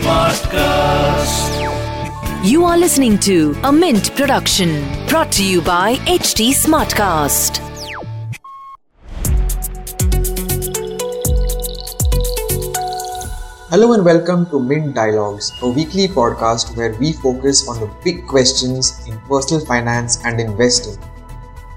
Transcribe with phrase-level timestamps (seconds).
[0.00, 1.48] Smartcast.
[2.44, 7.58] You are listening to a Mint production brought to you by HT Smartcast.
[13.70, 18.26] Hello and welcome to Mint Dialogues, a weekly podcast where we focus on the big
[18.26, 20.98] questions in personal finance and investing.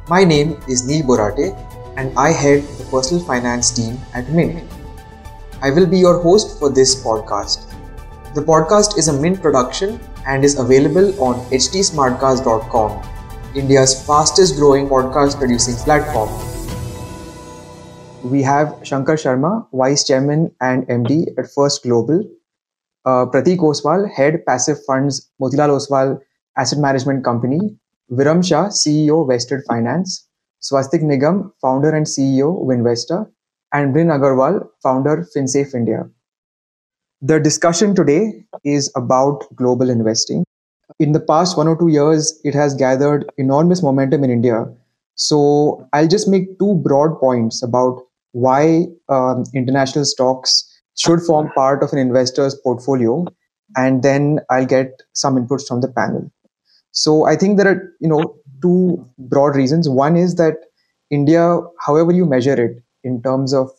[0.10, 1.56] My name is Neil Borate
[1.98, 4.73] and I head the personal finance team at Mint.
[5.66, 7.74] I will be your host for this podcast.
[8.36, 13.02] The podcast is a Mint production and is available on htsmartcast.com,
[13.56, 16.28] India's fastest growing podcast producing platform.
[18.30, 22.30] We have Shankar Sharma, Vice Chairman and MD at First Global,
[23.06, 26.20] uh, Pratik Oswal, Head Passive Funds, Motilal Oswal
[26.58, 27.62] Asset Management Company,
[28.12, 30.28] Viram Shah, CEO Vested Finance,
[30.62, 33.30] Swastik Nigam, Founder and CEO Winvesta,
[33.74, 36.08] and Mrin Agarwal, Founder FinSafe India.
[37.22, 40.46] The discussion today is about global investing.
[41.00, 44.66] In the past one or two years, it has gathered enormous momentum in India.
[45.16, 48.02] So I'll just make two broad points about
[48.34, 53.26] why um, international stocks should form part of an investor's portfolio,
[53.76, 56.32] and then I'll get some inputs from the panel.
[56.92, 59.90] So I think there are, you know, two broad reasons.
[59.90, 60.56] One is that
[61.10, 63.70] India, however you measure it, in terms of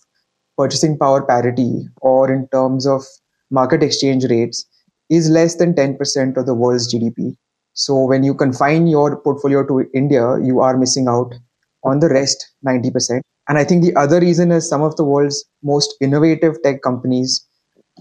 [0.56, 3.04] purchasing power parity or in terms of
[3.50, 4.64] market exchange rates
[5.10, 7.36] is less than 10% of the world's GDP.
[7.74, 11.34] So when you confine your portfolio to India, you are missing out
[11.82, 13.20] on the rest 90%.
[13.48, 17.46] And I think the other reason is some of the world's most innovative tech companies,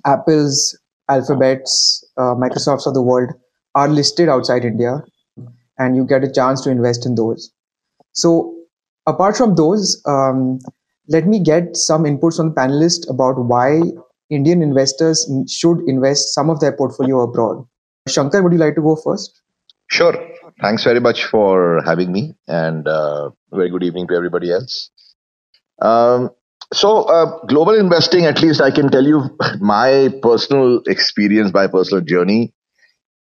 [0.06, 0.78] Apple's,
[1.10, 3.32] Alphabet's, uh, Microsoft's of the world,
[3.76, 5.04] are listed outside India,
[5.78, 7.52] and you get a chance to invest in those.
[8.14, 8.56] So
[9.06, 10.60] apart from those, um,
[11.08, 13.82] let me get some inputs from the panelists about why
[14.30, 17.66] Indian investors should invest some of their portfolio abroad.
[18.08, 19.42] Shankar, would you like to go first?
[19.90, 20.16] Sure.
[20.62, 24.90] Thanks very much for having me, and uh, very good evening to everybody else.
[25.82, 26.30] Um,
[26.72, 32.04] so, uh, global investing, at least I can tell you my personal experience, my personal
[32.04, 32.54] journey,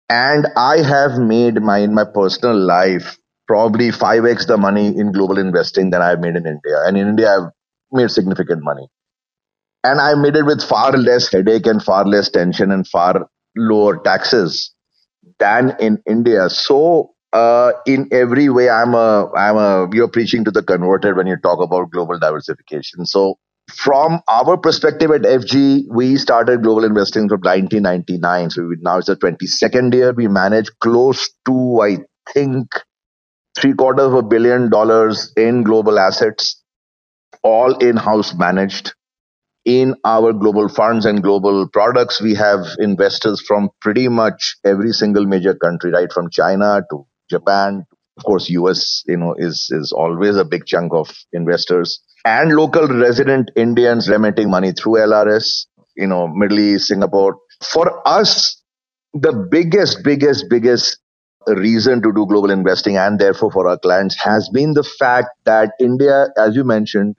[0.09, 3.16] and I have made my in my personal life
[3.47, 6.83] probably 5x the money in global investing than I've made in India.
[6.84, 7.50] And in India, I've
[7.93, 8.89] made significant money
[9.84, 13.99] and I made it with far less headache and far less tension and far lower
[14.03, 14.75] taxes
[15.39, 16.51] than in India.
[16.51, 21.27] So uh, in every way, I'm a I'm a you're preaching to the converted when
[21.27, 23.06] you talk about global diversification.
[23.06, 23.39] So
[23.73, 28.51] from our perspective at FG, we started global investing from 1999.
[28.51, 30.12] So we, now it's the 22nd year.
[30.12, 31.99] We manage close to I
[32.34, 32.69] think
[33.57, 36.59] three quarters of a billion dollars in global assets,
[37.43, 38.95] all in-house managed
[39.65, 45.27] in our global funds and global products, we have investors from pretty much every single
[45.27, 47.84] major country, right from China to Japan.
[48.17, 52.87] Of course, US, you know, is is always a big chunk of investors and local
[52.87, 57.37] resident Indians remitting money through LRS, you know, Middle East, Singapore.
[57.62, 58.62] For us,
[59.15, 60.99] the biggest, biggest, biggest
[61.47, 65.72] reason to do global investing and therefore for our clients has been the fact that
[65.81, 67.17] India, as you mentioned,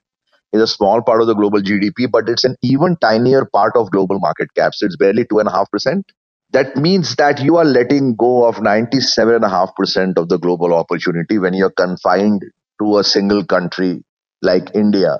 [0.53, 3.91] is a small part of the global GDP, but it's an even tinier part of
[3.91, 4.81] global market caps.
[4.81, 6.03] It's barely 2.5%.
[6.51, 11.71] That means that you are letting go of 97.5% of the global opportunity when you're
[11.71, 12.43] confined
[12.81, 14.03] to a single country
[14.41, 15.19] like India.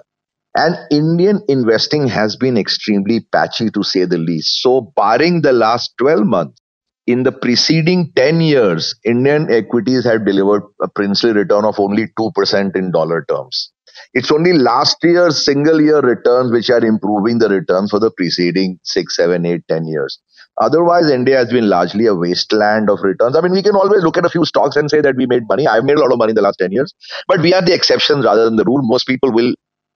[0.56, 4.62] And Indian investing has been extremely patchy to say the least.
[4.62, 6.60] So, barring the last 12 months,
[7.08, 12.76] in the preceding 10 years, Indian equities had delivered a princely return of only 2%
[12.76, 13.72] in dollar terms.
[14.14, 18.80] It's only last year's single year returns which are improving the returns for the preceding
[18.84, 20.20] six, seven, eight, ten years.
[20.60, 23.36] Otherwise, India has been largely a wasteland of returns.
[23.36, 25.48] I mean, we can always look at a few stocks and say that we made
[25.48, 25.66] money.
[25.66, 26.94] I've made a lot of money in the last 10 years,
[27.28, 28.82] but we are the exceptions rather than the rule.
[28.84, 29.54] Most people will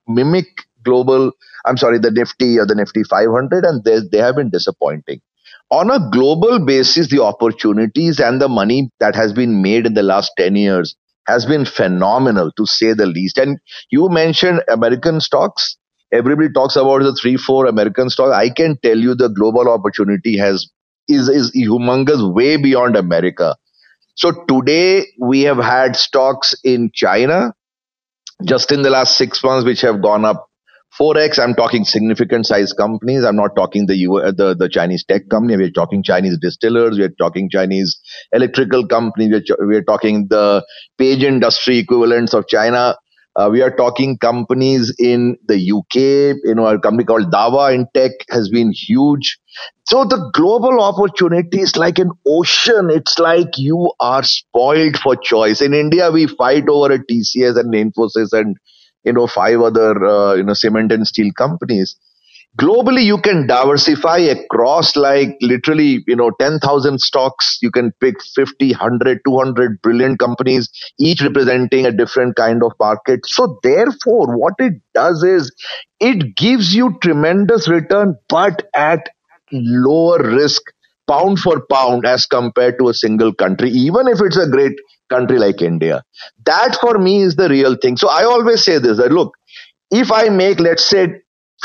[0.08, 0.46] mimic
[0.82, 1.32] global,
[1.66, 5.20] I'm sorry, the Nifty or the Nifty 500, and they, they have been disappointing.
[5.70, 10.02] On a global basis, the opportunities and the money that has been made in the
[10.02, 10.96] last 10 years
[11.26, 13.38] has been phenomenal to say the least.
[13.38, 13.58] And
[13.90, 15.76] you mentioned American stocks.
[16.12, 18.32] Everybody talks about the three, four American stocks.
[18.32, 20.68] I can tell you the global opportunity has
[21.08, 23.56] is is humongous, way beyond America.
[24.14, 27.54] So today we have had stocks in China
[28.44, 30.48] just in the last six months, which have gone up
[30.94, 31.38] 4x.
[31.38, 33.24] I'm talking significant size companies.
[33.24, 35.56] I'm not talking the U- the the Chinese tech company.
[35.56, 36.98] We're talking Chinese distillers.
[36.98, 37.98] We're talking Chinese
[38.32, 39.30] electrical companies.
[39.58, 40.64] We're, we're talking the
[40.98, 42.96] page industry equivalents of China.
[43.36, 46.38] Uh, we are talking companies in the UK.
[46.44, 49.38] You know, a company called Dawa in tech has been huge.
[49.88, 52.88] So the global opportunity is like an ocean.
[52.90, 55.60] It's like you are spoiled for choice.
[55.60, 58.56] In India, we fight over a TCS and Infosys and
[59.06, 61.96] you know five other uh, you know cement and steel companies.
[62.58, 67.58] Globally you can diversify across like literally you know 10000 stocks.
[67.60, 73.20] You can pick 50 100 200 brilliant companies each representing a different kind of market.
[73.26, 75.52] So therefore what it does is
[76.00, 79.08] it gives you tremendous return but at
[79.52, 80.62] lower risk
[81.08, 83.70] pound for pound as compared to a single country.
[83.70, 84.72] Even if it's a great
[85.08, 86.02] country like india
[86.44, 89.34] that for me is the real thing so i always say this that look
[89.90, 91.06] if i make let's say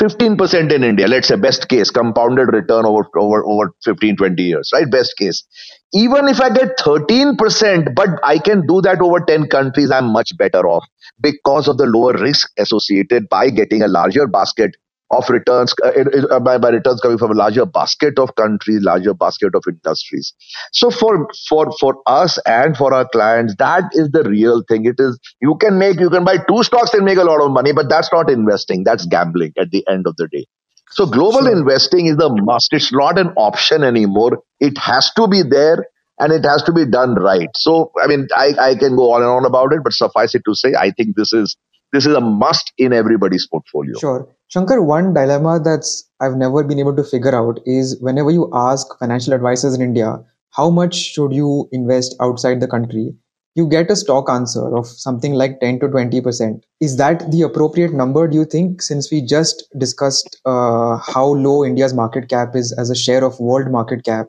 [0.00, 4.70] 15% in India, let's say best case, compounded return over, over, over 15, 20 years,
[4.72, 4.90] right?
[4.90, 5.44] Best case.
[5.92, 10.36] Even if I get 13%, but I can do that over 10 countries, I'm much
[10.38, 10.84] better off
[11.20, 14.70] because of the lower risk associated by getting a larger basket
[15.12, 15.92] of returns uh,
[16.30, 20.32] uh, by, by returns coming from a larger basket of countries larger basket of industries.
[20.72, 24.86] So for for for us and for our clients that is the real thing.
[24.86, 27.50] It is you can make you can buy two stocks and make a lot of
[27.50, 28.84] money but that's not investing.
[28.84, 30.46] That's gambling at the end of the day.
[30.90, 31.52] So global sure.
[31.52, 32.72] investing is the must.
[32.72, 34.42] It's not an option anymore.
[34.60, 35.86] It has to be there
[36.18, 37.50] and it has to be done right.
[37.56, 40.42] So i mean i i can go on and on about it but suffice it
[40.46, 41.56] to say i think this is
[41.92, 43.98] this is a must in everybody's portfolio.
[43.98, 44.26] Sure.
[44.52, 48.86] Shankar, one dilemma that's I've never been able to figure out is whenever you ask
[48.98, 50.18] financial advisors in India,
[50.50, 53.14] how much should you invest outside the country?
[53.54, 56.60] You get a stock answer of something like 10 to 20%.
[56.80, 61.64] Is that the appropriate number, do you think, since we just discussed uh, how low
[61.64, 64.26] India's market cap is as a share of world market cap?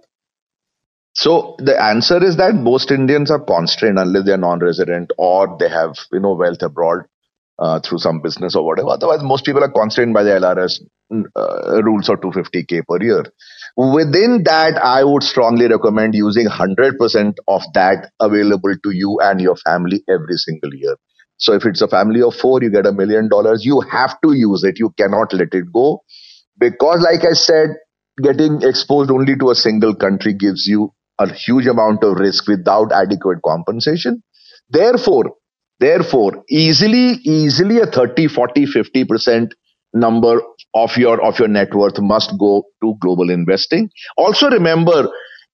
[1.15, 5.97] So the answer is that most Indians are constrained unless they're non-resident or they have
[6.13, 7.03] you know wealth abroad
[7.59, 8.89] uh, through some business or whatever.
[8.89, 10.79] Otherwise, most people are constrained by the LRS
[11.35, 13.23] uh, rules of 250k per year.
[13.77, 19.55] Within that, I would strongly recommend using 100% of that available to you and your
[19.57, 20.95] family every single year.
[21.37, 23.65] So if it's a family of four, you get a million dollars.
[23.65, 24.79] You have to use it.
[24.79, 26.01] You cannot let it go
[26.59, 27.69] because, like I said,
[28.21, 32.91] getting exposed only to a single country gives you a huge amount of risk without
[32.91, 34.23] adequate compensation.
[34.69, 35.33] Therefore,
[35.79, 39.51] Therefore, easily, easily a 30, 40, 50%
[39.93, 40.41] number
[40.73, 43.89] of your of your net worth must go to global investing.
[44.17, 45.07] Also remember,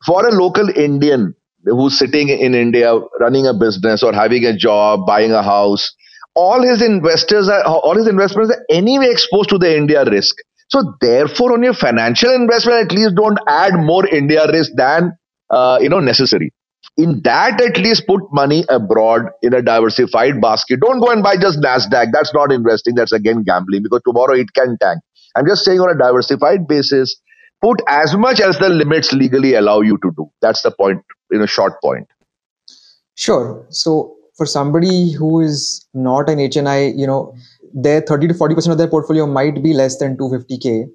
[0.05, 1.33] for a local Indian
[1.65, 5.93] who's sitting in India running a business or having a job, buying a house,
[6.35, 10.35] all his investors are all his investments are anyway exposed to the India risk.
[10.69, 15.11] So therefore, on your financial investment, at least don't add more India risk than
[15.49, 16.53] uh, you know necessary
[16.97, 20.79] in that at least put money abroad in a diversified basket.
[20.81, 22.07] Don't go and buy just nasdaq.
[22.11, 22.95] That's not investing.
[22.95, 25.01] That's again gambling because tomorrow it can tank.
[25.35, 27.15] I'm just saying on a diversified basis
[27.61, 30.29] put as much as the limits legally allow you to do.
[30.41, 32.07] That's the point in a short point.
[33.15, 33.65] Sure.
[33.69, 37.35] So for somebody who is not an hni you know
[37.73, 40.87] their 30 to 40 percent of their portfolio might be less than 250k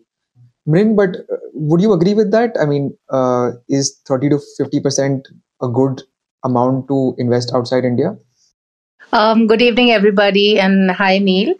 [0.67, 2.56] Mrin, but uh, would you agree with that?
[2.61, 5.29] I mean, uh, is 30 to 50 percent
[5.62, 6.02] a good
[6.44, 8.16] amount to invest outside India?
[9.12, 11.54] Um, good evening, everybody, and hi, Neil.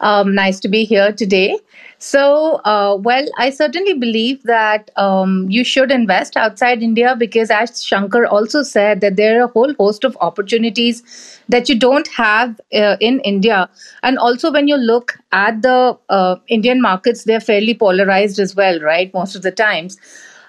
[0.00, 1.58] Um, nice to be here today.
[1.98, 7.82] So, uh, well, I certainly believe that um, you should invest outside India because, as
[7.84, 11.02] Shankar also said, that there are a whole host of opportunities
[11.48, 13.68] that you don't have uh, in India.
[14.02, 18.80] And also, when you look at the uh, Indian markets, they're fairly polarized as well,
[18.80, 19.12] right?
[19.12, 19.98] Most of the times.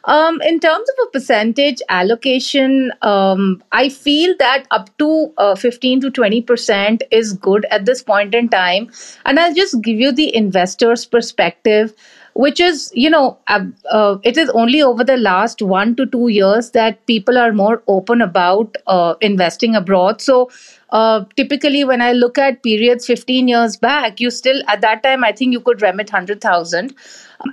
[0.06, 6.02] Um, in terms of a percentage allocation, um, I feel that up to uh, 15
[6.02, 8.90] to 20% is good at this point in time.
[9.26, 11.94] And I'll just give you the investor's perspective
[12.34, 16.30] which is you know uh, uh, it is only over the last one to two
[16.30, 20.50] years that people are more open about uh, investing abroad so
[20.92, 25.24] uh, typically when i look at periods 15 years back you still at that time
[25.24, 26.96] i think you could remit 100000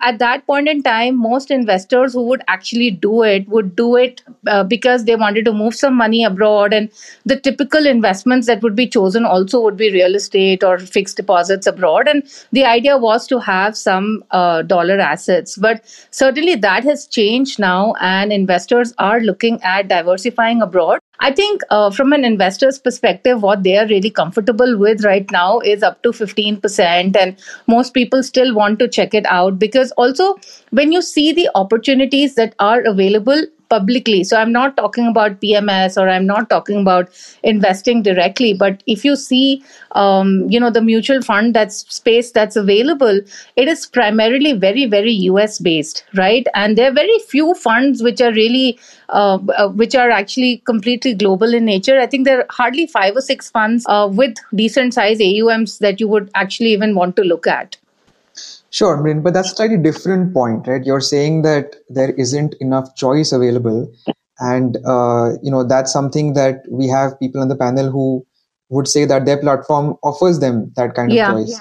[0.02, 4.22] at that point in time, most investors who would actually do it would do it
[4.46, 6.72] uh, because they wanted to move some money abroad.
[6.72, 6.90] And
[7.24, 11.66] the typical investments that would be chosen also would be real estate or fixed deposits
[11.66, 12.08] abroad.
[12.08, 15.56] And the idea was to have some uh, dollar assets.
[15.56, 21.00] But certainly that has changed now, and investors are looking at diversifying abroad.
[21.20, 25.58] I think uh, from an investor's perspective, what they are really comfortable with right now
[25.60, 27.16] is up to 15%.
[27.16, 30.36] And most people still want to check it out because also
[30.70, 34.24] when you see the opportunities that are available, publicly.
[34.24, 37.08] So I'm not talking about PMS or I'm not talking about
[37.42, 38.52] investing directly.
[38.54, 43.20] But if you see, um, you know, the mutual fund that's space that's available,
[43.56, 46.46] it is primarily very, very US based, right?
[46.54, 51.14] And there are very few funds which are really, uh, uh, which are actually completely
[51.14, 51.98] global in nature.
[51.98, 56.00] I think there are hardly five or six funds uh, with decent size AUMs that
[56.00, 57.76] you would actually even want to look at.
[58.70, 60.84] Sure, but that's a slightly different point, right?
[60.84, 63.90] You're saying that there isn't enough choice available,
[64.40, 68.26] and uh, you know that's something that we have people on the panel who
[68.68, 71.32] would say that their platform offers them that kind of Yeah.
[71.32, 71.58] choice.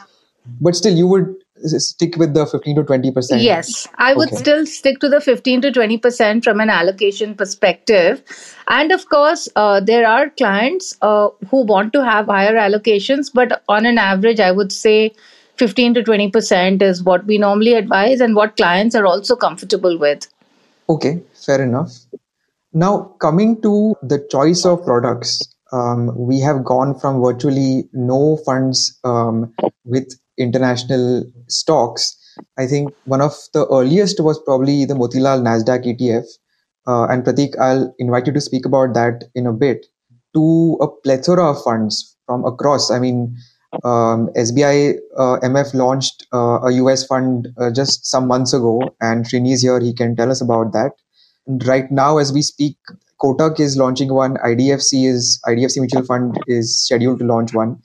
[0.59, 1.33] But still, you would
[1.65, 3.41] stick with the 15 to 20 percent.
[3.41, 4.37] Yes, I would Okay.
[4.37, 8.21] still stick to the 15 to 20% from an allocation perspective.
[8.67, 13.63] And of course, uh, there are clients uh, who want to have higher allocations, but
[13.69, 15.13] on an average, I would say
[15.57, 20.27] 15 to 20% is what we normally advise and what clients are also comfortable with.
[20.89, 21.91] Okay, fair enough.
[22.73, 28.97] Now, coming to the choice of products, um, we have gone from virtually no funds
[29.03, 32.15] um, with international stocks.
[32.57, 36.25] I think one of the earliest was probably the Motilal Nasdaq ETF.
[36.85, 39.85] Uh, and Pratik, I'll invite you to speak about that in a bit.
[40.35, 42.91] To a plethora of funds from across.
[42.91, 43.35] I mean,
[43.83, 49.25] um, SBI uh, MF launched uh, a US fund uh, just some months ago, and
[49.25, 49.79] Srini is here.
[49.79, 50.91] He can tell us about that.
[51.47, 52.77] And right now, as we speak,
[53.21, 54.35] Kotak is launching one.
[54.37, 57.77] IDFC is IDFC Mutual Fund is scheduled to launch one.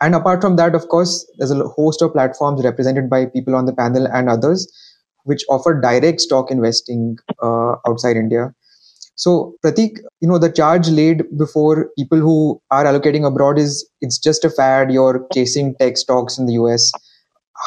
[0.00, 3.64] And apart from that, of course, there's a host of platforms represented by people on
[3.64, 4.70] the panel and others,
[5.24, 8.54] which offer direct stock investing uh, outside India.
[9.16, 14.18] So, Pratik, you know, the charge laid before people who are allocating abroad is it's
[14.18, 14.92] just a fad.
[14.92, 16.92] You're chasing tech stocks in the US.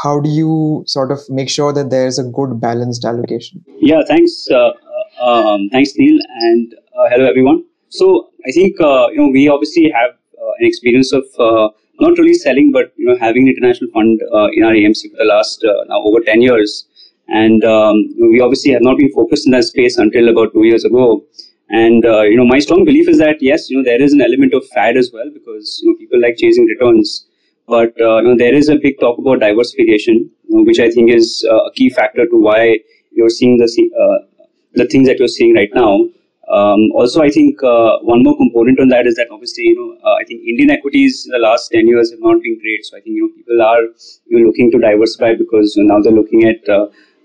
[0.03, 3.63] How do you sort of make sure that there's a good balanced allocation?
[3.79, 4.73] Yeah, thanks, uh,
[5.19, 7.65] uh, um, thanks Neil, and uh, hello everyone.
[7.89, 12.19] So I think uh, you know we obviously have uh, an experience of uh, not
[12.19, 14.21] really selling, but you know having an international fund
[14.53, 16.85] in our AMC for the last now over ten years,
[17.29, 20.83] and um, we obviously have not been focused in that space until about two years
[20.83, 21.23] ago.
[21.69, 24.21] And uh, you know, my strong belief is that yes, you know, there is an
[24.21, 27.27] element of fad as well because you know people like chasing returns,
[27.67, 30.89] but uh, you know, there is a big talk about diversification, you know, which I
[30.89, 32.79] think is uh, a key factor to why
[33.11, 33.67] you're seeing the
[34.03, 36.05] uh, the things that you're seeing right now.
[36.51, 39.97] Um, also, I think uh, one more component on that is that obviously, you know,
[40.03, 42.83] uh, I think Indian equities in the last 10 years have not been great.
[42.85, 43.83] So I think, you know, people are
[44.25, 46.67] you know, looking to diversify because you know, now they're looking at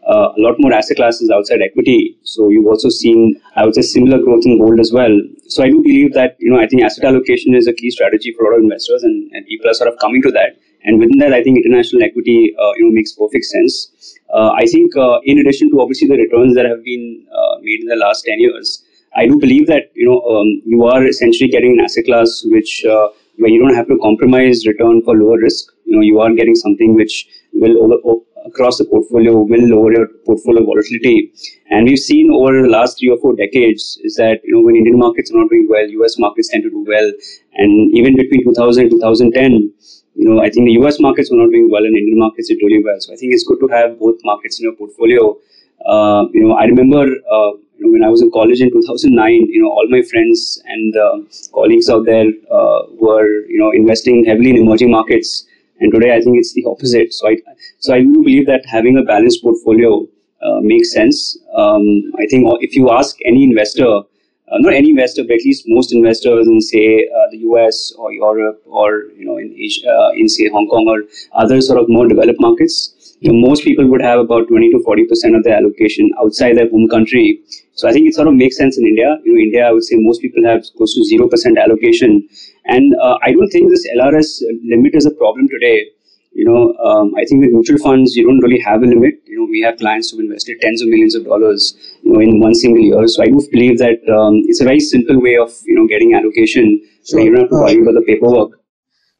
[0.07, 2.19] uh, a lot more asset classes outside equity.
[2.23, 5.15] So you've also seen, I would say, similar growth in gold as well.
[5.49, 8.35] So I do believe that, you know, I think asset allocation is a key strategy
[8.37, 10.57] for a lot of investors and, and people are sort of coming to that.
[10.85, 14.19] And within that, I think international equity, uh, you know, makes perfect sense.
[14.33, 17.81] Uh, I think, uh, in addition to obviously the returns that have been uh, made
[17.81, 18.85] in the last 10 years,
[19.17, 22.85] I do believe that you know um, you are essentially getting an asset class which
[22.85, 23.09] uh,
[23.39, 25.71] where you don't have to compromise return for lower risk.
[25.85, 30.07] You know, you are getting something which will over, across the portfolio will lower your
[30.27, 31.33] portfolio volatility.
[31.71, 34.77] And we've seen over the last three or four decades is that you know when
[34.77, 37.13] Indian markets are not doing well, US markets tend to do well,
[37.55, 39.73] and even between 2000 and 2010
[40.15, 42.59] you know, I think the US markets were not doing well and Indian markets did
[42.63, 42.97] really well.
[43.01, 45.37] So I think it's good to have both markets in your portfolio.
[45.85, 49.33] Uh, you know, I remember uh, you know, when I was in college in 2009,
[49.51, 51.19] you know, all my friends and uh,
[51.53, 55.47] colleagues out there uh, were, you know, investing heavily in emerging markets.
[55.85, 57.13] And today I think it's the opposite.
[57.13, 57.37] So I,
[57.79, 60.07] so I do believe that having a balanced portfolio
[60.41, 61.37] uh, makes sense.
[61.55, 61.85] Um,
[62.17, 65.93] I think if you ask any investor, uh, not any investor, but at least most
[65.93, 70.27] investors in say uh, the US or Europe or you know in Asia, uh, in
[70.27, 71.05] say Hong Kong or
[71.39, 74.83] other sort of more developed markets, you know, most people would have about 20 to
[74.85, 77.41] 40 percent of their allocation outside their home country.
[77.75, 79.17] So I think it sort of makes sense in India.
[79.25, 82.29] You know, India, I would say most people have close to zero percent allocation,
[82.67, 84.43] and uh, I don't think this LRS
[84.75, 85.89] limit is a problem today
[86.35, 89.15] you know, um, I think with mutual funds, you don't really have a limit.
[89.25, 92.41] You know, we have clients who've invested tens of millions of dollars, you know, in
[92.41, 93.07] one single year.
[93.07, 96.15] So I do believe that um, it's a very simple way of, you know, getting
[96.15, 96.83] allocation.
[97.05, 98.59] So you don't have to worry about the paperwork.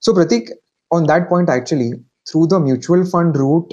[0.01, 0.51] So, Pratik,
[0.91, 1.93] on that point, actually,
[2.29, 3.73] through the mutual fund route,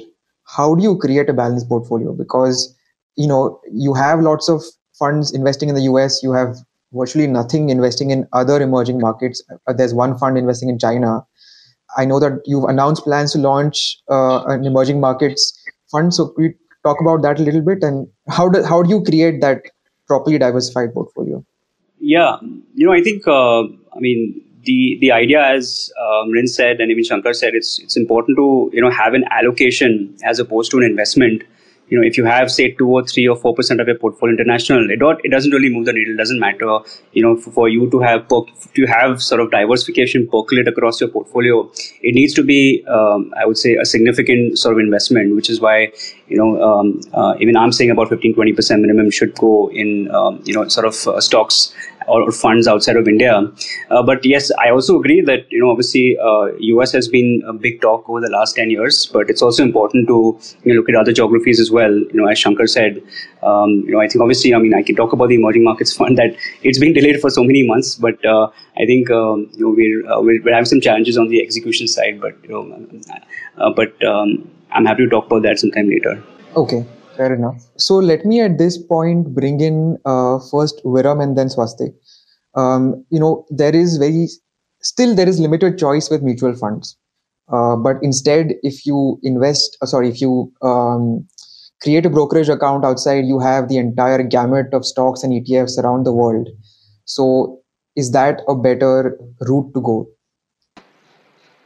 [0.56, 2.14] how do you create a balanced portfolio?
[2.14, 2.76] Because
[3.16, 4.64] you know you have lots of
[4.98, 6.56] funds investing in the US, you have
[6.94, 9.44] virtually nothing investing in other emerging markets.
[9.68, 11.26] Uh, There's one fund investing in China.
[11.98, 15.54] I know that you've announced plans to launch uh, an emerging markets
[15.92, 16.14] fund.
[16.14, 16.54] So, could you
[16.84, 19.64] talk about that a little bit and how do how do you create that
[20.08, 21.44] properly diversified portfolio?
[22.00, 22.38] Yeah,
[22.74, 26.92] you know, I think, uh, I mean, the the idea, as um, Rin said and
[26.92, 30.78] even Shankar said, it's it's important to you know have an allocation as opposed to
[30.78, 31.44] an investment.
[31.92, 34.34] you know if you have say two or three or four percent of your portfolio
[34.34, 36.14] international, it don't, it doesn't really move the needle.
[36.14, 36.78] It doesn't matter.
[37.18, 41.10] You know for, for you to have to have sort of diversification percolate across your
[41.10, 41.58] portfolio,
[42.02, 45.60] it needs to be um, I would say a significant sort of investment, which is
[45.68, 45.78] why
[46.28, 50.10] you know um, uh, even I'm saying about 15 20 percent minimum should go in
[50.12, 51.74] um, you know sort of uh, stocks
[52.12, 53.34] or, funds outside of India.
[53.90, 56.18] Uh, but yes, I also agree that you know obviously
[56.76, 59.64] US uh, has been a big talk over the last ten years, but it's also
[59.64, 61.92] important to you know, look at other geographies as well.
[61.92, 63.02] You know, as Shankar said,
[63.44, 65.94] um, you know I think obviously I mean I can talk about the emerging markets
[66.02, 69.66] fund that it's been delayed for so many months, but uh, I think um, you
[69.66, 74.04] know we're, we're, we're having some challenges on the execution side, but you know, but
[74.04, 76.24] um, I'm happy to talk about that sometime later.
[76.56, 76.86] Okay.
[77.18, 77.64] Fair enough.
[77.78, 81.94] So let me at this point bring in uh, first Viram and then Swastik.
[82.56, 84.28] Um, you know, there is very
[84.82, 86.98] still there is limited choice with mutual funds.
[87.52, 91.28] Uh, but instead, if you invest, uh, sorry, if you um,
[91.82, 96.06] create a brokerage account outside, you have the entire gamut of stocks and ETFs around
[96.06, 96.48] the world.
[97.06, 97.60] So,
[97.96, 100.08] is that a better route to go?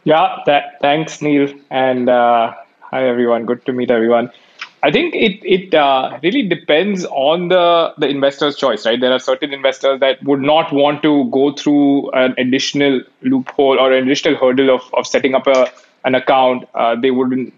[0.06, 1.54] Yeah, that, thanks, Neil.
[1.70, 3.46] And uh, hi, everyone.
[3.46, 4.32] Good to meet everyone.
[4.86, 9.00] I think it it uh, really depends on the the investor's choice, right?
[9.00, 13.92] There are certain investors that would not want to go through an additional loophole or
[13.92, 15.72] an additional hurdle of of setting up a
[16.04, 16.68] an account.
[16.76, 17.52] Uh, they would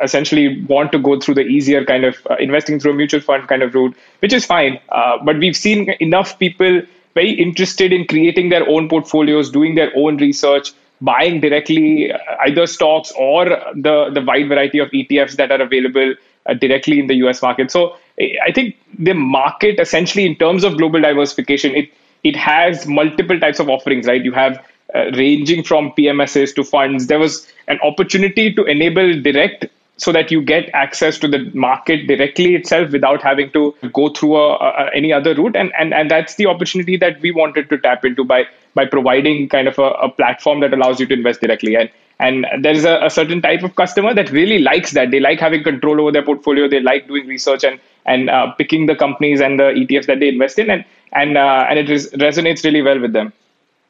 [0.00, 3.48] essentially want to go through the easier kind of uh, investing through a mutual fund
[3.48, 4.78] kind of route, which is fine.
[4.90, 6.80] Uh, but we've seen enough people
[7.14, 12.68] very interested in creating their own portfolios, doing their own research, buying directly uh, either
[12.68, 16.14] stocks or the the wide variety of ETFs that are available
[16.46, 17.70] uh, directly in the US market.
[17.70, 21.90] So I think the market essentially in terms of global diversification, it
[22.24, 24.22] it has multiple types of offerings, right?
[24.24, 24.64] You have
[24.94, 27.06] uh, ranging from PMSs to funds.
[27.06, 29.66] There was an opportunity to enable direct
[29.98, 34.36] so that you get access to the market directly itself without having to go through
[34.36, 37.78] a, a, any other route and, and and that's the opportunity that we wanted to
[37.78, 41.40] tap into by by providing kind of a, a platform that allows you to invest
[41.40, 41.90] directly and
[42.20, 45.12] and there is a, a, certain type of customer that really likes that.
[45.12, 46.68] They like having control over their portfolio.
[46.68, 50.28] They like doing research and and uh, picking the companies and the ETFs that they
[50.28, 53.32] invest in, and and uh, and it res- resonates really well with them.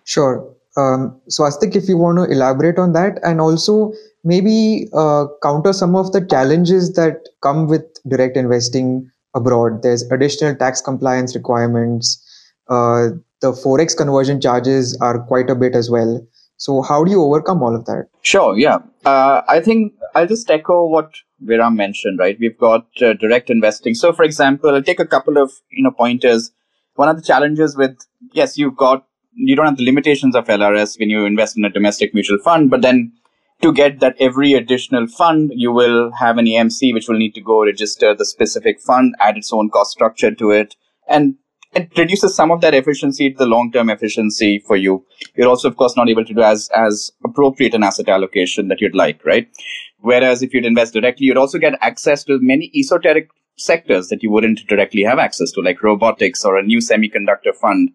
[0.04, 0.46] Sure.
[0.78, 5.96] Um, Swastik, if you want to elaborate on that, and also maybe uh, counter some
[5.96, 9.82] of the challenges that come with direct investing abroad.
[9.82, 12.24] There's additional tax compliance requirements.
[12.68, 13.08] Uh,
[13.40, 16.24] the forex conversion charges are quite a bit as well.
[16.58, 18.08] So how do you overcome all of that?
[18.22, 18.58] Sure.
[18.58, 18.78] Yeah.
[19.04, 21.12] Uh, I think I'll just echo what
[21.44, 22.18] Viram mentioned.
[22.18, 22.36] Right.
[22.38, 23.94] We've got uh, direct investing.
[23.94, 26.50] So, for example, I'll take a couple of you know pointers.
[26.94, 27.96] One of the challenges with
[28.32, 29.06] yes, you've got
[29.38, 32.70] you don't have the limitations of LRS when you invest in a domestic mutual fund,
[32.70, 33.12] but then
[33.62, 37.40] to get that every additional fund, you will have an AMC which will need to
[37.40, 40.76] go register the specific fund, add its own cost structure to it,
[41.08, 41.36] and
[41.74, 45.04] it reduces some of that efficiency to the long-term efficiency for you.
[45.34, 48.80] You're also, of course, not able to do as as appropriate an asset allocation that
[48.80, 49.48] you'd like, right?
[50.00, 54.30] Whereas if you'd invest directly, you'd also get access to many esoteric sectors that you
[54.30, 57.90] wouldn't directly have access to, like robotics or a new semiconductor fund,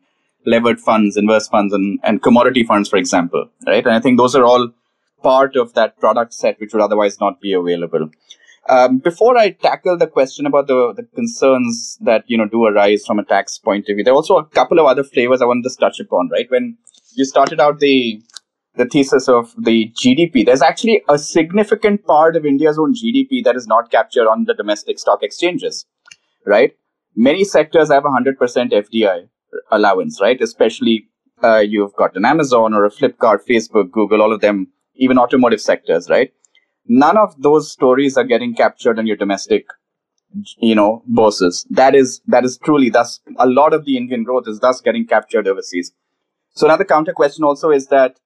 [0.45, 3.85] levered funds, inverse funds, and, and commodity funds, for example, right?
[3.85, 4.69] And I think those are all
[5.21, 8.09] part of that product set which would otherwise not be available.
[8.69, 13.05] Um, before I tackle the question about the, the concerns that you know do arise
[13.05, 15.45] from a tax point of view, there are also a couple of other flavors I
[15.45, 16.29] wanted to touch upon.
[16.29, 16.77] Right when
[17.13, 18.21] you started out the
[18.75, 23.55] the thesis of the GDP, there's actually a significant part of India's own GDP that
[23.55, 25.85] is not captured on the domestic stock exchanges.
[26.45, 26.71] Right,
[27.15, 29.27] many sectors have 100% FDI
[29.71, 30.19] allowance.
[30.21, 31.07] Right, especially
[31.43, 35.61] uh, you've got an Amazon or a Flipkart, Facebook, Google, all of them, even automotive
[35.61, 36.09] sectors.
[36.09, 36.31] Right
[36.87, 39.65] none of those stories are getting captured in your domestic
[40.57, 44.47] you know bourses that is that is truly thus a lot of the indian growth
[44.47, 45.93] is thus getting captured overseas
[46.55, 48.19] so another counter question also is that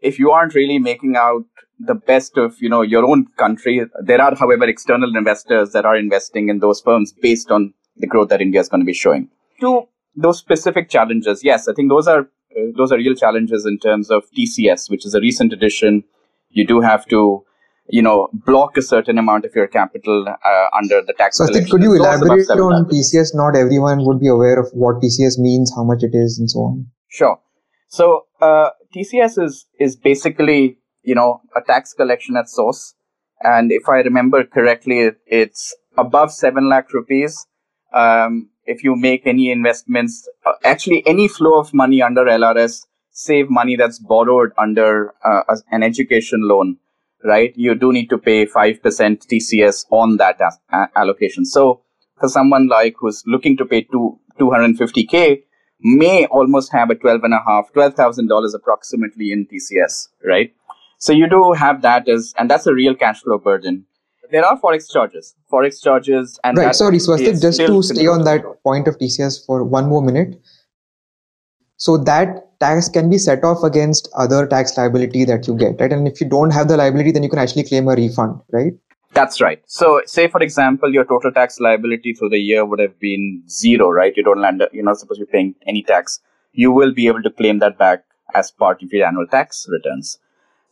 [0.00, 1.44] if you aren't really making out
[1.80, 5.96] the best of you know your own country there are however external investors that are
[5.96, 9.28] investing in those firms based on the growth that india is going to be showing
[9.60, 9.82] to
[10.14, 14.10] those specific challenges yes i think those are uh, those are real challenges in terms
[14.10, 16.04] of tcs which is a recent addition
[16.50, 17.44] you do have to
[17.88, 21.36] you know, block a certain amount of your capital uh, under the tax.
[21.36, 23.34] So, could you elaborate on TCS?
[23.34, 26.60] Not everyone would be aware of what TCS means, how much it is, and so
[26.60, 26.86] on.
[27.08, 27.38] Sure.
[27.88, 32.94] So, uh, TCS is is basically you know a tax collection at source,
[33.42, 37.46] and if I remember correctly, it's above seven lakh rupees.
[37.92, 43.50] Um, if you make any investments, uh, actually any flow of money under LRS, save
[43.50, 46.78] money that's borrowed under uh, an education loan
[47.24, 48.80] right, you do need to pay 5%
[49.26, 51.44] TCS on that a- allocation.
[51.44, 51.82] So
[52.18, 55.42] for someone like who's looking to pay two, 250K,
[55.80, 60.54] may almost have a twelve and a half, twelve thousand dollars approximately in TCS, right?
[60.98, 63.86] So you do have that as, and that's a real cash flow burden.
[64.32, 66.74] There are forex charges, forex charges, and right.
[66.74, 70.40] Sorry, Swastik, just to stay on that point of TCS for one more minute.
[71.76, 75.92] So that tax can be set off against other tax liability that you get, right?
[75.92, 78.72] And if you don't have the liability, then you can actually claim a refund, right?
[79.12, 79.60] That's right.
[79.66, 83.90] So, say for example, your total tax liability through the year would have been zero,
[83.90, 84.16] right?
[84.16, 86.20] You don't land, you're not supposed to be paying any tax.
[86.52, 90.18] You will be able to claim that back as part of your annual tax returns.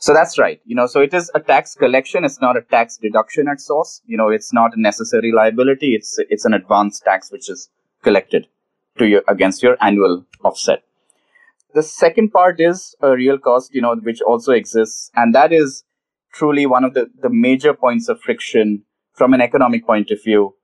[0.01, 0.61] So that's right.
[0.65, 2.25] You know, so it is a tax collection.
[2.25, 4.01] It's not a tax deduction at source.
[4.07, 5.95] You know, it's not a necessary liability.
[5.95, 7.69] It's it's an advanced tax which is
[8.03, 8.47] collected
[8.99, 10.83] to your against your annual offset.
[11.75, 15.85] The second part is a real cost, you know, which also exists, and that is
[16.33, 20.55] truly one of the, the major points of friction from an economic point of view,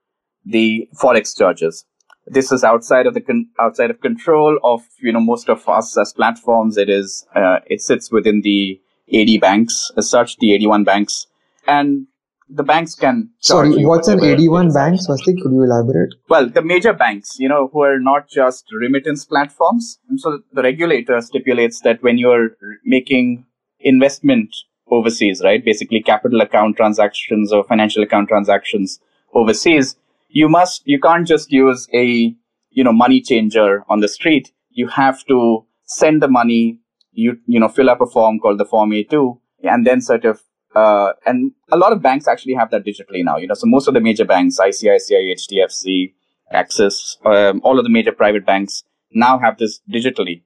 [0.45, 1.85] the forex charges.
[2.27, 5.97] This is outside of the con- outside of control of you know most of us
[5.99, 6.79] as platforms.
[6.79, 8.81] It is uh, it sits within the
[9.13, 11.27] AD banks as such, the AD1 banks,
[11.67, 12.07] and
[12.49, 13.31] the banks can.
[13.43, 14.75] charge Sorry, what's an whatever it 81 is.
[14.75, 15.01] bank?
[15.01, 16.15] Swastik, could you elaborate?
[16.29, 19.99] Well, the major banks, you know, who are not just remittance platforms.
[20.09, 22.51] And so the regulator stipulates that when you're
[22.85, 23.47] making
[23.81, 24.55] investment
[24.91, 29.01] overseas, right, basically capital account transactions or financial account transactions
[29.35, 29.97] overseas,
[30.29, 32.35] you must, you can't just use a,
[32.71, 34.53] you know, money changer on the street.
[34.71, 36.81] You have to send the money,
[37.17, 40.43] you, you know, fill up a form called the Form A2 and then sort of
[40.77, 43.39] uh, and a lot of banks actually have that digitally now.
[43.39, 46.13] You know, so most of the major banks, ICICI, HDFC,
[46.53, 50.43] Axis, um, all of the major private banks now have this digitally,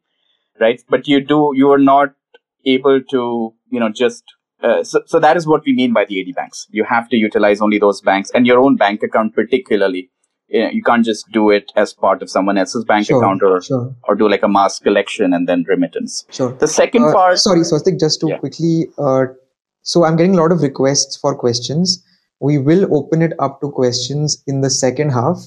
[0.60, 0.80] right?
[0.88, 2.14] But you do, you are not
[2.64, 4.22] able to, you know, just.
[4.62, 6.66] Uh, so, so that is what we mean by the AD banks.
[6.70, 10.10] You have to utilize only those banks and your own bank account, particularly.
[10.50, 13.42] You, know, you can't just do it as part of someone else's bank Sure, account
[13.42, 13.94] or sure.
[14.04, 16.24] or do like a mass collection and then remittance.
[16.30, 16.52] Sure.
[16.52, 18.38] The second Uh, part, Sorry, Swastik, just to Yeah.
[18.38, 18.88] quickly.
[18.98, 19.26] Uh,
[19.82, 22.02] so I'm getting a lot of requests for questions.
[22.40, 25.38] We will open it up to questions in the second half,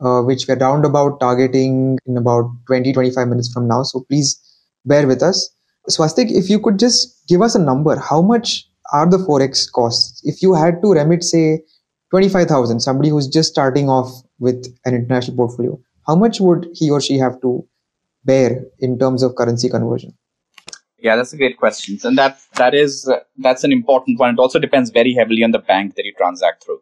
[0.00, 3.82] uh, which we're roundabout targeting in about 20 25 minutes from now.
[3.82, 4.38] So please
[4.84, 5.50] bear with us.
[5.90, 10.20] Swastik, if you could just give us a number, how much are the forex costs?
[10.24, 11.62] If you had to remit, say,
[12.10, 17.00] 25,000, somebody who's just starting off with an international portfolio, how much would he or
[17.00, 17.66] she have to
[18.24, 20.14] bear in terms of currency conversion?
[20.98, 24.30] Yeah, that's a great question, and that that is uh, that's an important one.
[24.30, 26.80] It also depends very heavily on the bank that you transact through.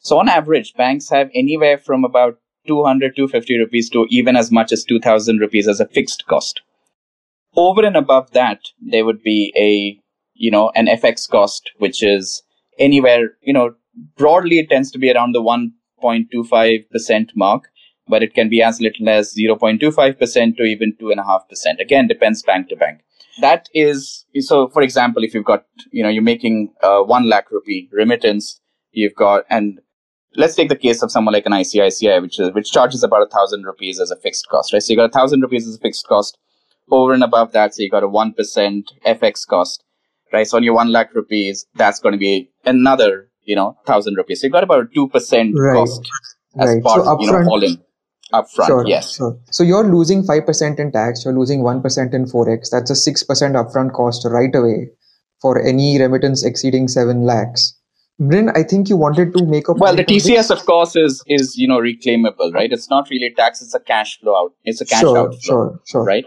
[0.00, 4.70] So on average, banks have anywhere from about 200, 250 rupees to even as much
[4.70, 6.60] as 2000 rupees as a fixed cost.
[7.56, 10.00] Over and above that, there would be a,
[10.34, 12.42] you know, an FX cost, which is
[12.78, 13.74] anywhere, you know,
[14.16, 15.72] broadly it tends to be around the 1
[16.04, 17.70] 0.25% mark,
[18.06, 21.80] but it can be as little as 0.25% to even 2.5%.
[21.80, 23.00] Again, depends bank to bank.
[23.40, 27.50] That is, so for example, if you've got, you know, you're making uh, 1 lakh
[27.50, 28.60] rupee remittance,
[28.92, 29.80] you've got, and
[30.36, 33.30] let's take the case of someone like an ICICI, which, is, which charges about a
[33.30, 34.82] 1,000 rupees as a fixed cost, right?
[34.82, 36.38] So you got a 1,000 rupees as a fixed cost.
[36.90, 38.34] Over and above that, so you got a 1%
[39.06, 39.82] FX cost,
[40.32, 40.46] right?
[40.46, 44.40] So on your 1 lakh rupees, that's going to be another you know thousand rupees
[44.40, 45.74] so you got about 2% Right.
[45.74, 46.00] cost
[46.60, 46.82] as Right.
[46.82, 47.76] part So you know upfront- all in
[48.32, 49.36] upfront Sure, yes sure.
[49.50, 52.70] So you're losing 5% in tax, you're losing 1% in Forex.
[52.70, 54.88] That's a 6% upfront cost right away
[55.40, 57.74] for any remittance exceeding 7 lakhs.
[58.20, 60.26] Mrin, I think you wanted to make a Well, the point on this.
[60.26, 62.72] TCS, of course, is is you know reclaimable, right?
[62.72, 64.52] It's not really a tax; it's a cash flow out.
[64.64, 66.04] It's a cash Sure, outflow, sure, sure.
[66.04, 66.24] right?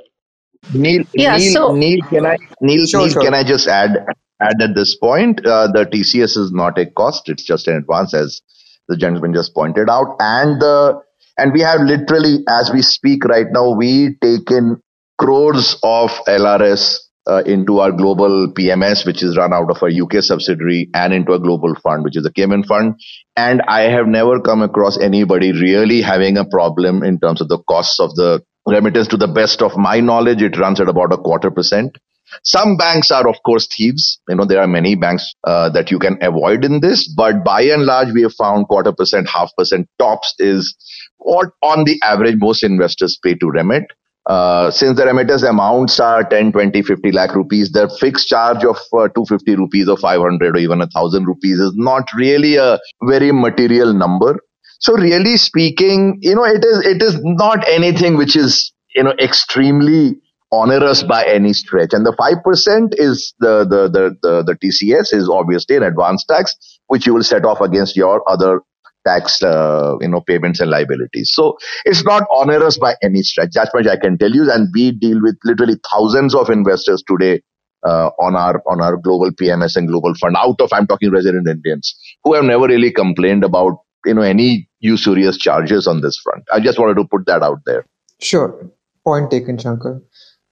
[0.74, 3.22] Neil, Yeah, Neil, so- Neil, can I, Neil, Sure, Neil sure.
[3.24, 3.96] can I just add,
[4.42, 8.14] add at this point, uh, the TCS is not a cost; it's just an advance,
[8.14, 8.42] as
[8.88, 11.02] the gentleman just pointed out, and the
[11.38, 14.82] and we have literally, as we speak right now, we take in
[15.20, 16.98] crores of LRS
[17.28, 21.34] uh, into our global PMS, which is run out of our UK subsidiary, and into
[21.34, 22.96] a global fund, which is a Cayman fund.
[23.36, 27.60] And I have never come across anybody really having a problem in terms of the
[27.60, 29.08] costs of the remittance.
[29.10, 31.98] To the best of my knowledge, it runs at about a quarter percent.
[32.44, 34.20] Some banks are, of course, thieves.
[34.28, 37.62] You know, there are many banks uh, that you can avoid in this, but by
[37.62, 40.76] and large, we have found quarter percent, half percent tops is
[41.18, 43.86] what on the average most investors pay to remit.
[44.28, 48.76] Uh, since the remittance amounts are 10, 20, 50 lakh rupees, the fixed charge of
[48.92, 53.32] uh, 250 rupees or 500 or even a thousand rupees is not really a very
[53.32, 54.38] material number.
[54.80, 59.14] So really speaking, you know, it is, it is not anything which is, you know,
[59.18, 60.20] extremely
[60.52, 61.94] onerous by any stretch.
[61.94, 66.56] And the 5% is the, the, the, the, the TCS is obviously an advanced tax,
[66.88, 68.62] which you will set off against your other
[69.06, 71.32] tax, uh, you know, payments and liabilities.
[71.34, 73.52] So it's not onerous by any stretch.
[73.54, 74.52] That much I can tell you.
[74.52, 77.42] And we deal with literally thousands of investors today
[77.86, 80.36] uh, on our on our global PMS and global fund.
[80.38, 84.68] Out of I'm talking resident Indians who have never really complained about you know any
[84.80, 86.44] usurious charges on this front.
[86.52, 87.86] I just wanted to put that out there.
[88.20, 88.70] Sure,
[89.06, 90.02] point taken, Shankar.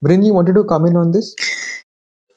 [0.03, 1.35] Mrin, you wanted to come in on this?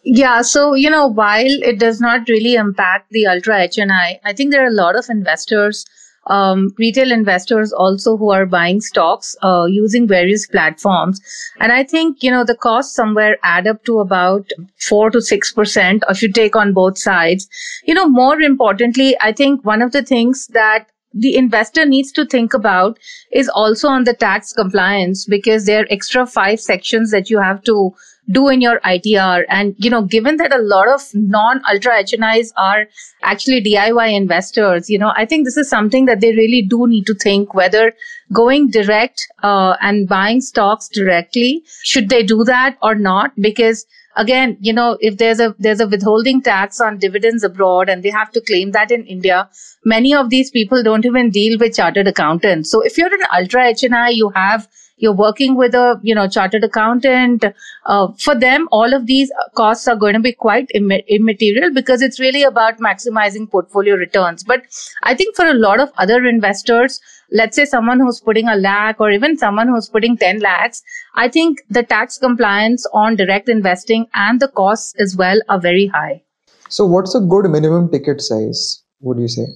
[0.04, 4.52] Yeah, so you know, while it does not really impact the ultra HNI, I think
[4.52, 5.84] there are a lot of investors,
[6.28, 11.20] um, retail investors also who are buying stocks uh, using various platforms,
[11.60, 14.48] and I think you know the costs somewhere add up to about
[14.80, 17.48] four to six percent if you take on both sides.
[17.84, 22.26] You know, more importantly, I think one of the things that the investor needs to
[22.26, 22.98] think about
[23.32, 27.62] is also on the tax compliance because there are extra five sections that you have
[27.64, 27.94] to
[28.30, 29.44] do in your ITR.
[29.48, 32.86] And, you know, given that a lot of non ultra HNIs are
[33.22, 37.06] actually DIY investors, you know, I think this is something that they really do need
[37.06, 37.92] to think whether
[38.32, 43.32] going direct uh, and buying stocks directly, should they do that or not?
[43.36, 43.86] Because
[44.18, 48.10] again, you know, if there's a there's a withholding tax on dividends abroad and they
[48.10, 49.48] have to claim that in India,
[49.84, 52.70] many of these people don't even deal with chartered accountants.
[52.70, 56.64] So if you're an ultra HNI, you have you're working with a you know chartered
[56.64, 57.44] accountant
[57.86, 62.02] uh, for them all of these costs are going to be quite Im- immaterial because
[62.02, 64.66] it's really about maximizing portfolio returns but
[65.04, 69.00] i think for a lot of other investors let's say someone who's putting a lakh
[69.00, 70.82] or even someone who's putting 10 lakhs
[71.14, 75.86] i think the tax compliance on direct investing and the costs as well are very
[75.86, 76.22] high.
[76.68, 79.46] So what's a good minimum ticket size would you say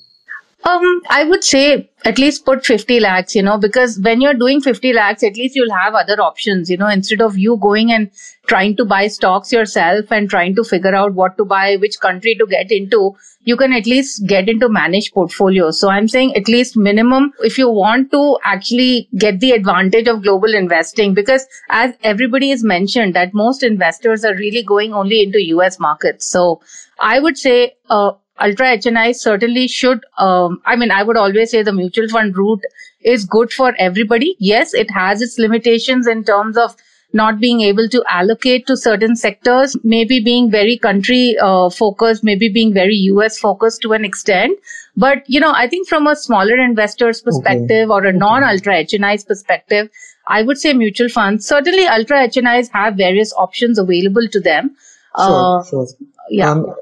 [0.64, 4.60] um, I would say at least put 50 lakhs, you know, because when you're doing
[4.60, 8.10] 50 lakhs, at least you'll have other options, you know, instead of you going and
[8.46, 12.34] trying to buy stocks yourself and trying to figure out what to buy, which country
[12.36, 15.80] to get into, you can at least get into managed portfolios.
[15.80, 20.22] So I'm saying at least minimum if you want to actually get the advantage of
[20.22, 25.42] global investing, because as everybody has mentioned that most investors are really going only into
[25.56, 26.26] US markets.
[26.26, 26.60] So
[27.00, 30.04] I would say, uh, ultra HNI certainly should.
[30.18, 32.62] Um, I mean, I would always say the mutual fund route
[33.02, 34.36] is good for everybody.
[34.38, 36.76] Yes, it has its limitations in terms of
[37.14, 42.48] not being able to allocate to certain sectors, maybe being very country uh, focused, maybe
[42.48, 44.58] being very US focused to an extent.
[44.96, 47.92] But, you know, I think from a smaller investor's perspective okay.
[47.92, 48.16] or a okay.
[48.18, 49.90] non ultra HNI's perspective,
[50.26, 51.46] I would say mutual funds.
[51.46, 54.76] Certainly, ultra HNIs have various options available to them.
[55.16, 55.86] Sure, uh, sure.
[56.30, 56.50] Yeah.
[56.50, 56.74] Um,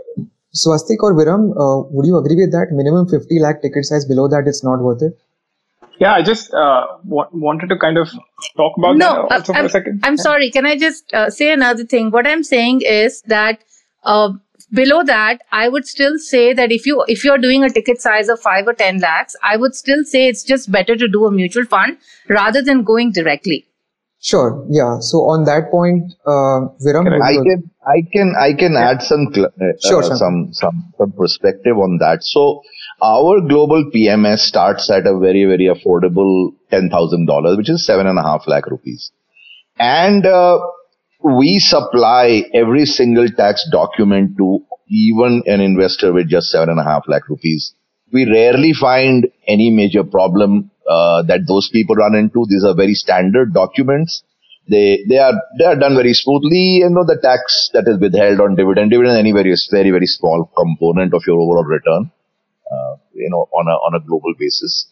[0.54, 2.68] Swastik or Viram, uh, would you agree with that?
[2.72, 5.18] Minimum 50 lakh ticket size, below that, it's not worth it?
[6.00, 8.08] Yeah, I just uh, w- wanted to kind of
[8.56, 10.00] talk about no, that also I'm, for a second.
[10.02, 10.50] I'm sorry.
[10.50, 12.10] Can I just uh, say another thing?
[12.10, 13.62] What I'm saying is that
[14.02, 14.32] uh,
[14.72, 18.30] below that, I would still say that if you if you're doing a ticket size
[18.30, 21.30] of five or ten lakhs, I would still say it's just better to do a
[21.30, 21.98] mutual fund
[22.30, 23.66] rather than going directly.
[24.22, 24.66] Sure.
[24.68, 25.00] Yeah.
[25.00, 29.48] So on that point, uh, Viram, I can I can I can add some uh,
[29.82, 32.22] sure, uh, some some some perspective on that.
[32.22, 32.60] So
[33.02, 38.06] our global PMS starts at a very very affordable ten thousand dollars, which is seven
[38.06, 39.10] and a half lakh rupees,
[39.78, 40.60] and uh,
[41.24, 46.84] we supply every single tax document to even an investor with just seven and a
[46.84, 47.74] half lakh rupees.
[48.12, 52.46] We rarely find any major problem uh, that those people run into.
[52.48, 54.22] These are very standard documents.
[54.68, 56.80] They they are they are done very smoothly.
[56.82, 58.90] You know the tax that is withheld on dividend.
[58.90, 62.10] Dividend any very very very small component of your overall return.
[62.70, 64.86] Uh, you know on a on a global basis.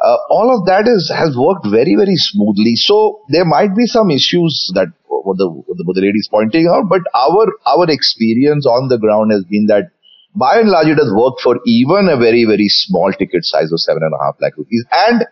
[0.00, 2.76] Uh, all of that is has worked very very smoothly.
[2.76, 6.28] So there might be some issues that what the what the, what the lady is
[6.30, 9.90] pointing out, but our our experience on the ground has been that
[10.34, 13.80] by and large, it has worked for even a very, very small ticket size of
[13.80, 14.84] seven and a half lakh rupees.
[14.92, 15.24] And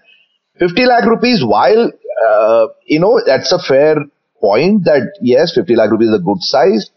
[0.58, 1.90] 50 lakh rupees, while,
[2.28, 3.96] uh, you know, that's a fair
[4.40, 6.90] point that yes, 50 lakh rupees is a good size.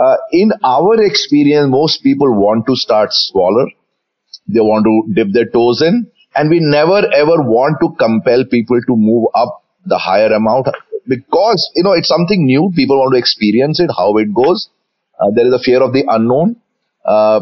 [0.00, 3.66] Uh, in our experience, most people want to start smaller.
[4.46, 6.10] They want to dip their toes in.
[6.36, 10.68] And we never ever want to compel people to move up the higher amount
[11.08, 12.70] because, you know, it's something new.
[12.76, 14.70] People want to experience it, how it goes.
[15.20, 16.56] Uh, there is a fear of the unknown.
[17.06, 17.40] Uh,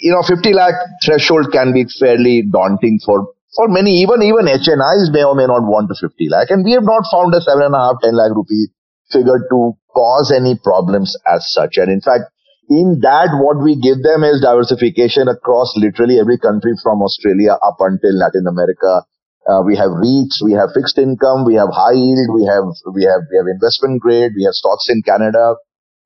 [0.00, 5.10] you know, 50 lakh threshold can be fairly daunting for for many, even even HNIs
[5.12, 7.62] may or may not want to 50 lakh, and we have not found a seven
[7.62, 8.68] and a half, 10 lakh rupee
[9.10, 11.78] figure to cause any problems as such.
[11.78, 12.24] And in fact,
[12.68, 17.76] in that, what we give them is diversification across literally every country from Australia up
[17.80, 19.02] until Latin America,
[19.48, 22.64] Uh, we have REITs, we have fixed income, we have high yield, we have
[22.96, 25.56] we have we have investment grade, we have stocks in Canada,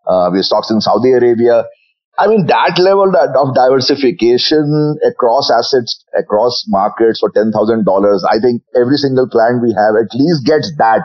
[0.07, 1.65] uh, we have stocks in Saudi Arabia.
[2.19, 8.25] I mean that level of diversification across assets, across markets for ten thousand dollars.
[8.29, 11.03] I think every single client we have at least gets that,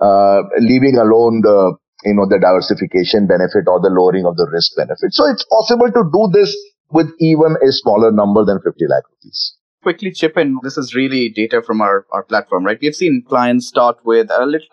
[0.00, 4.76] uh, leaving alone the you know the diversification benefit or the lowering of the risk
[4.76, 5.10] benefit.
[5.10, 6.54] So it's possible to do this
[6.90, 10.58] with even a smaller number than fifty lakh rupees quickly chip in.
[10.62, 12.78] This is really data from our, our platform, right?
[12.80, 14.66] We've seen clients start with a little,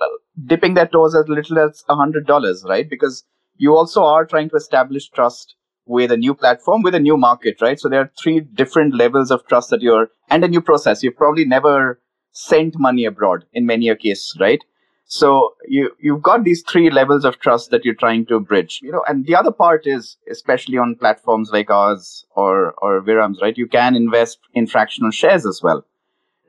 [0.45, 2.89] dipping their toes as little as $100, right?
[2.89, 3.25] Because
[3.57, 7.61] you also are trying to establish trust with a new platform, with a new market,
[7.61, 7.79] right?
[7.79, 11.03] So there are three different levels of trust that you're, and a new process.
[11.03, 11.99] You've probably never
[12.31, 14.61] sent money abroad in many a case, right?
[15.05, 18.93] So you you've got these three levels of trust that you're trying to bridge, you
[18.93, 19.03] know.
[19.09, 23.57] And the other part is, especially on platforms like ours or or Viram's, right?
[23.57, 25.85] You can invest in fractional shares as well,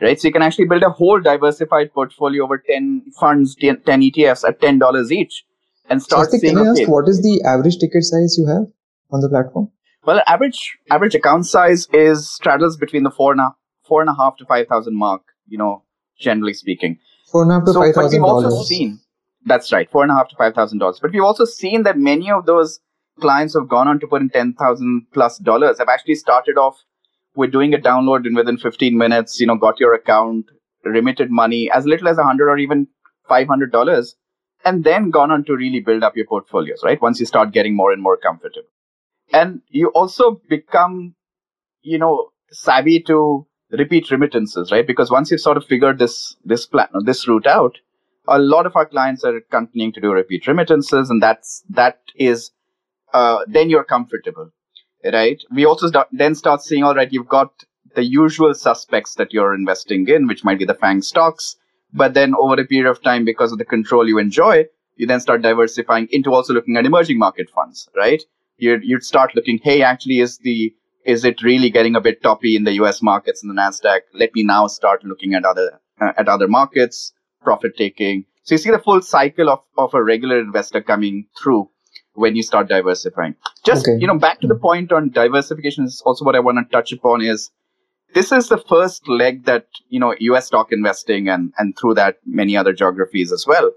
[0.01, 0.21] right?
[0.21, 4.47] So you can actually build a whole diversified portfolio over ten funds, 10, 10 ETFs
[4.47, 5.45] at ten dollars each,
[5.90, 6.29] and start.
[6.29, 8.66] Swastik, can I ask what is the average ticket size you have
[9.12, 9.70] on the platform?
[10.05, 13.55] Well, average average account size is straddles between the four and a,
[13.87, 15.22] four and a half to five thousand mark.
[15.46, 15.85] You know,
[16.18, 16.98] generally speaking.
[17.31, 18.68] Four and a half to so, five thousand dollars.
[18.68, 19.01] Seen
[19.44, 20.98] that's right, four and a half to five thousand dollars.
[21.01, 22.81] But we've also seen that many of those
[23.20, 26.83] clients who've gone on to put in ten thousand plus dollars have actually started off
[27.35, 29.40] with doing a download in within fifteen minutes.
[29.40, 30.46] You know, got your account,
[30.85, 32.88] remitted money as little as a hundred or even
[33.29, 34.14] five hundred dollars,
[34.64, 36.83] and then gone on to really build up your portfolios.
[36.85, 38.68] Right, once you start getting more and more comfortable,
[39.33, 41.14] and you also become,
[41.83, 44.87] you know, savvy to repeat remittances, right?
[44.87, 47.79] Because once you've sort of figured this this plan this route out,
[48.29, 52.51] a lot of our clients are continuing to do repeat remittances, and that's that is
[53.12, 54.51] uh, then you're comfortable,
[55.12, 55.42] right?
[55.55, 57.53] We also start, then start seeing, all right, you've got
[57.95, 61.57] the usual suspects that you're investing in, which might be the FANG stocks,
[61.92, 64.64] but then over a period of time, because of the control you enjoy,
[64.97, 68.23] you then start diversifying into also looking at emerging market funds, right?
[68.62, 70.72] You'd, you'd start looking, hey, actually, is the
[71.05, 74.03] is it really getting a bit toppy in the US markets and the Nasdaq?
[74.14, 78.25] Let me now start looking at other uh, at other markets, profit taking.
[78.44, 81.70] So you see the full cycle of, of a regular investor coming through
[82.14, 83.35] when you start diversifying.
[83.64, 83.98] Just okay.
[84.01, 86.92] you know, back to the point on diversification is also what I want to touch
[86.92, 87.51] upon is
[88.14, 92.18] this is the first leg that you know US stock investing and and through that
[92.25, 93.72] many other geographies as well.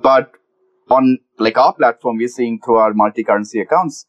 [0.00, 0.32] But
[0.88, 4.06] on like our platform, we're seeing through our multi-currency accounts,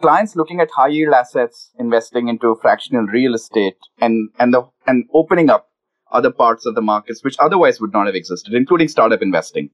[0.00, 5.04] clients looking at high yield assets, investing into fractional real estate, and and the and
[5.12, 5.68] opening up
[6.12, 9.70] other parts of the markets which otherwise would not have existed, including startup investing.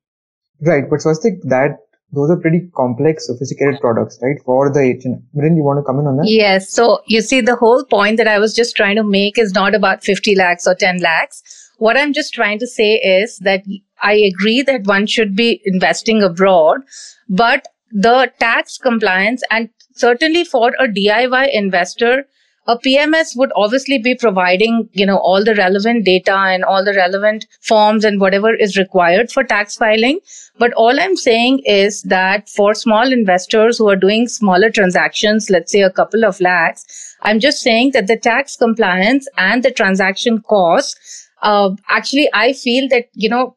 [0.62, 1.78] Right, but Swastik, that
[2.12, 4.36] those are pretty complex, sophisticated products, right?
[4.44, 5.22] For the HN.
[5.36, 6.26] Mrin, you want to come in on that?
[6.26, 6.72] Yes.
[6.72, 9.74] So you see, the whole point that I was just trying to make is not
[9.74, 11.42] about 50 lakhs or 10 lakhs.
[11.78, 13.62] What I'm just trying to say is that
[14.02, 16.80] I agree that one should be investing abroad,
[17.28, 19.70] but the tax compliance and
[20.00, 22.24] certainly for a DIY investor,
[22.66, 26.92] a PMS would obviously be providing, you know, all the relevant data and all the
[26.92, 30.20] relevant forms and whatever is required for tax filing.
[30.58, 35.72] But all I'm saying is that for small investors who are doing smaller transactions, let's
[35.72, 40.42] say a couple of lakhs, I'm just saying that the tax compliance and the transaction
[40.42, 43.56] costs, uh, actually, I feel that, you know,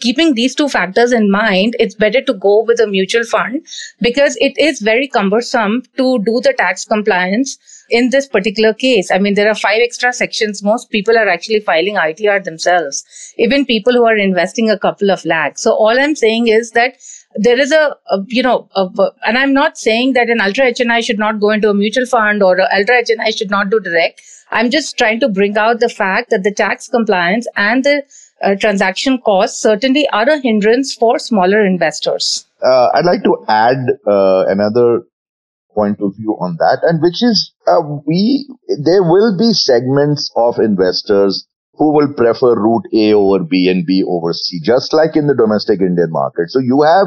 [0.00, 3.66] keeping these two factors in mind, it's better to go with a mutual fund
[4.00, 7.58] because it is very cumbersome to do the tax compliance
[7.90, 9.10] in this particular case.
[9.10, 10.62] I mean, there are five extra sections.
[10.62, 15.24] Most people are actually filing ITR themselves, even people who are investing a couple of
[15.24, 15.62] lakhs.
[15.62, 16.96] So all I'm saying is that
[17.34, 18.88] there is a, a you know, a,
[19.26, 22.42] and I'm not saying that an ultra HNI should not go into a mutual fund
[22.42, 24.22] or an ultra HNI should not do direct.
[24.50, 28.02] I'm just trying to bring out the fact that the tax compliance and the
[28.42, 32.46] uh, transaction costs certainly are a hindrance for smaller investors.
[32.62, 35.02] Uh, I'd like to add uh, another
[35.74, 38.48] point of view on that, and which is uh, we
[38.82, 44.02] there will be segments of investors who will prefer route A over B and B
[44.06, 46.50] over C, just like in the domestic Indian market.
[46.50, 47.06] So you have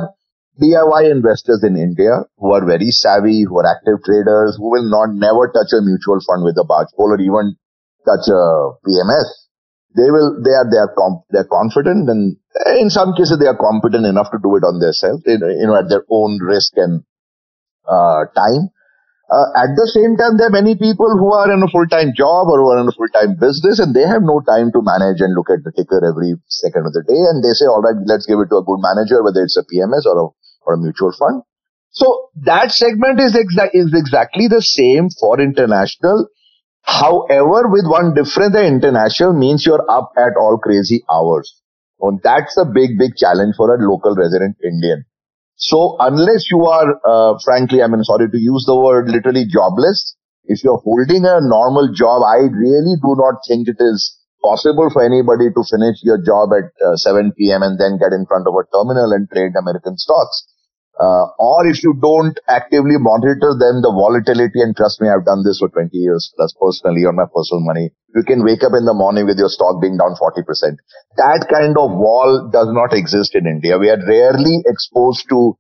[0.62, 5.16] DIY investors in India who are very savvy, who are active traders, who will not
[5.16, 7.56] never touch a mutual fund with a barge pole or even
[8.06, 8.44] touch a
[8.88, 9.41] PMS
[9.96, 12.38] they will they are they are comp, they're confident and
[12.80, 15.90] in some cases they are competent enough to do it on themselves you know at
[15.90, 17.04] their own risk and
[17.88, 18.70] uh, time.
[19.32, 22.52] Uh, at the same time there are many people who are in a full-time job
[22.52, 25.32] or who are in a full-time business and they have no time to manage and
[25.36, 28.28] look at the ticker every second of the day and they say all right let's
[28.28, 30.26] give it to a good manager whether it's a pms or a,
[30.68, 31.44] or a mutual fund.
[31.92, 36.28] So that segment is, exa- is exactly the same for international
[36.84, 41.62] However, with one difference, the international means you're up at all crazy hours.
[42.00, 45.06] And that's a big, big challenge for a local resident Indian.
[45.56, 50.16] So unless you are, uh, frankly, I mean, sorry to use the word literally jobless,
[50.46, 55.04] if you're holding a normal job, I really do not think it is possible for
[55.04, 57.62] anybody to finish your job at uh, 7 p.m.
[57.62, 60.51] and then get in front of a terminal and trade American stocks.
[61.02, 65.42] Uh, or if you don't actively monitor them, the volatility, and trust me, I've done
[65.42, 67.90] this for 20 years plus personally on my personal money.
[68.14, 70.46] You can wake up in the morning with your stock being down 40%.
[71.18, 73.82] That kind of wall does not exist in India.
[73.82, 75.58] We are rarely exposed to,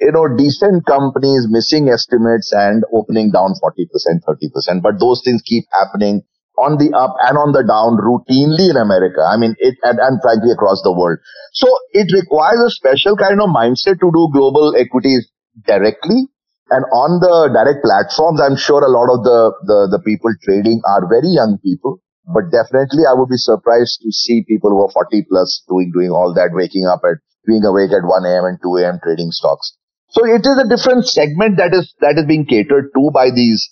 [0.00, 3.92] you know, decent companies missing estimates and opening down 40%,
[4.24, 4.80] 30%.
[4.80, 6.22] But those things keep happening
[6.58, 9.22] on the up and on the down routinely in America.
[9.22, 11.22] I mean, it, and, and frankly across the world.
[11.54, 15.30] So it requires a special kind of mindset to do global equities
[15.66, 16.26] directly.
[16.68, 20.82] And on the direct platforms, I'm sure a lot of the, the, the people trading
[20.84, 22.02] are very young people.
[22.28, 26.12] But definitely I would be surprised to see people who are 40 plus doing, doing
[26.12, 28.44] all that, waking up at, being awake at 1 a.m.
[28.44, 29.00] and 2 a.m.
[29.00, 29.72] trading stocks.
[30.12, 33.64] So it is a different segment that is, that is being catered to by these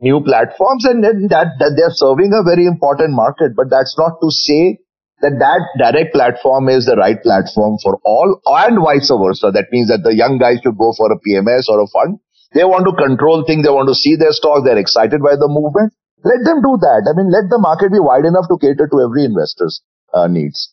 [0.00, 3.54] new platforms and that, that they're serving a very important market.
[3.56, 4.78] But that's not to say
[5.20, 9.50] that that direct platform is the right platform for all and vice versa.
[9.50, 12.18] That means that the young guys should go for a PMS or a fund.
[12.54, 13.64] They want to control things.
[13.64, 14.62] They want to see their stocks.
[14.64, 15.92] They're excited by the movement.
[16.24, 17.06] Let them do that.
[17.06, 19.82] I mean, let the market be wide enough to cater to every investor's
[20.14, 20.72] uh, needs.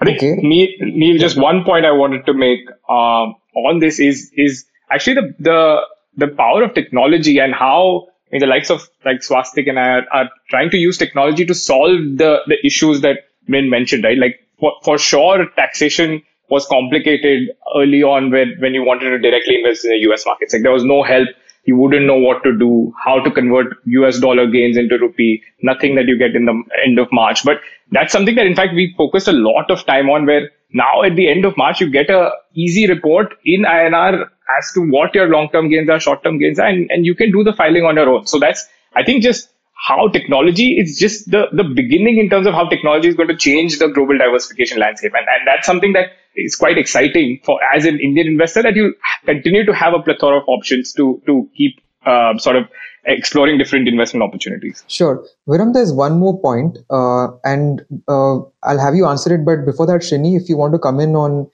[0.00, 0.34] I think okay.
[0.40, 5.14] Neil, Neil, just one point I wanted to make um, on this is is actually
[5.14, 5.80] the the
[6.20, 9.88] the power of technology and how I mean, the likes of like Swastik and I
[9.88, 14.16] are, are, trying to use technology to solve the, the issues that Mrin mentioned, right?
[14.16, 19.56] Like for, for sure, taxation was complicated early on when, when you wanted to directly
[19.56, 20.52] invest in the US markets.
[20.52, 21.28] Like there was no help.
[21.64, 25.94] You wouldn't know what to do, how to convert US dollar gains into rupee, nothing
[25.96, 27.44] that you get in the end of March.
[27.44, 27.60] But
[27.92, 31.16] that's something that in fact we focused a lot of time on where now at
[31.16, 35.28] the end of March, you get a easy report in INR as to what your
[35.28, 38.08] long-term gains are, short-term gains are, and, and you can do the filing on your
[38.08, 38.26] own.
[38.26, 42.54] So that's, I think, just how technology is just the, the beginning in terms of
[42.54, 45.12] how technology is going to change the global diversification landscape.
[45.14, 48.94] And, and that's something that is quite exciting for as an Indian investor that you
[49.24, 52.68] continue to have a plethora of options to, to keep uh, sort of
[53.04, 54.84] exploring different investment opportunities.
[54.88, 55.24] Sure.
[55.48, 59.44] Viram, there's one more point, uh, and uh, I'll have you answer it.
[59.44, 61.50] But before that, Srini, if you want to come in on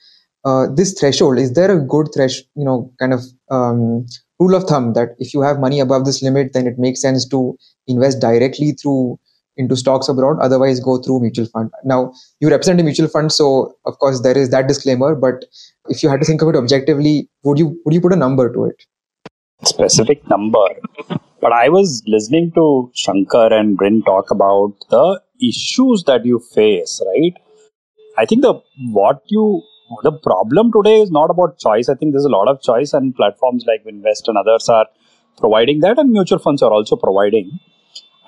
[0.46, 3.20] uh, this threshold is there a good thresh you know kind of
[3.50, 4.06] um,
[4.38, 7.28] rule of thumb that if you have money above this limit then it makes sense
[7.28, 7.58] to
[7.88, 9.18] invest directly through
[9.56, 13.74] into stocks abroad otherwise go through mutual fund now you represent a mutual fund so
[13.84, 15.44] of course there is that disclaimer but
[15.88, 18.52] if you had to think of it objectively would you would you put a number
[18.52, 18.84] to it
[19.64, 20.66] specific number
[21.40, 27.00] but i was listening to shankar and Mrin talk about the issues that you face
[27.06, 27.34] right
[28.18, 28.54] i think the
[29.00, 29.62] what you
[30.02, 31.88] the problem today is not about choice.
[31.88, 34.86] I think there's a lot of choice, and platforms like Invest and others are
[35.38, 37.58] providing that, and mutual funds are also providing.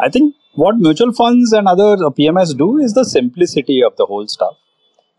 [0.00, 4.26] I think what mutual funds and other PMS do is the simplicity of the whole
[4.28, 4.56] stuff.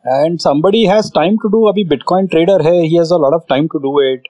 [0.03, 2.59] And somebody has time to do a Bitcoin trader.
[2.61, 4.27] Hey, he has a lot of time to do it.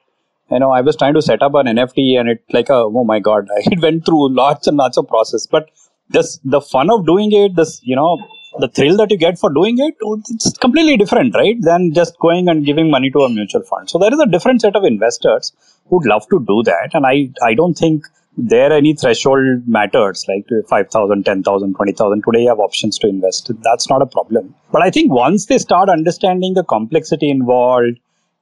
[0.50, 3.04] You know, I was trying to set up an NFT, and it like a, oh
[3.04, 5.46] my god, it went through lots and lots of process.
[5.46, 5.70] But
[6.12, 8.18] just the fun of doing it, this you know,
[8.58, 12.18] the thrill that you get for doing it oh, it's completely different right than just
[12.18, 14.84] going and giving money to a mutual fund so there is a different set of
[14.84, 15.52] investors
[15.88, 18.04] who'd love to do that and i i don't think
[18.48, 23.88] there any threshold matters like 5000 10000 20000 today you have options to invest that's
[23.88, 27.98] not a problem but i think once they start understanding the complexity involved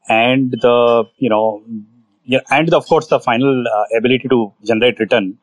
[0.09, 1.63] and the you know
[2.51, 5.37] and of course the final uh, ability to generate return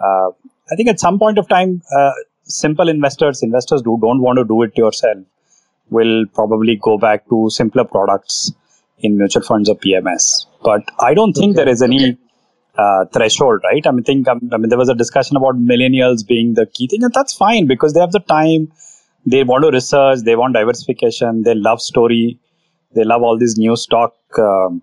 [0.00, 0.28] uh,
[0.70, 2.12] i think at some point of time uh,
[2.44, 5.18] simple investors, investors who don't want to do it yourself,
[5.90, 8.52] will probably go back to simpler products
[8.98, 10.46] in mutual funds or PMS.
[10.62, 11.64] But I don't think okay.
[11.64, 12.16] there is any
[12.76, 13.86] uh, threshold, right?
[13.86, 17.04] I mean, think I mean there was a discussion about millennials being the key thing,
[17.04, 18.72] and that's fine because they have the time.
[19.26, 20.20] They want to research.
[20.24, 21.42] They want diversification.
[21.42, 22.38] They love story.
[22.94, 24.82] They love all these new stock, um,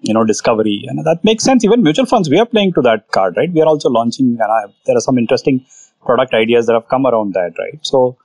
[0.00, 1.64] you know, discovery, and that makes sense.
[1.64, 3.52] Even mutual funds, we are playing to that card, right?
[3.52, 5.64] We are also launching, and there are some interesting
[6.04, 7.78] product ideas that have come around that, right?
[7.82, 8.16] So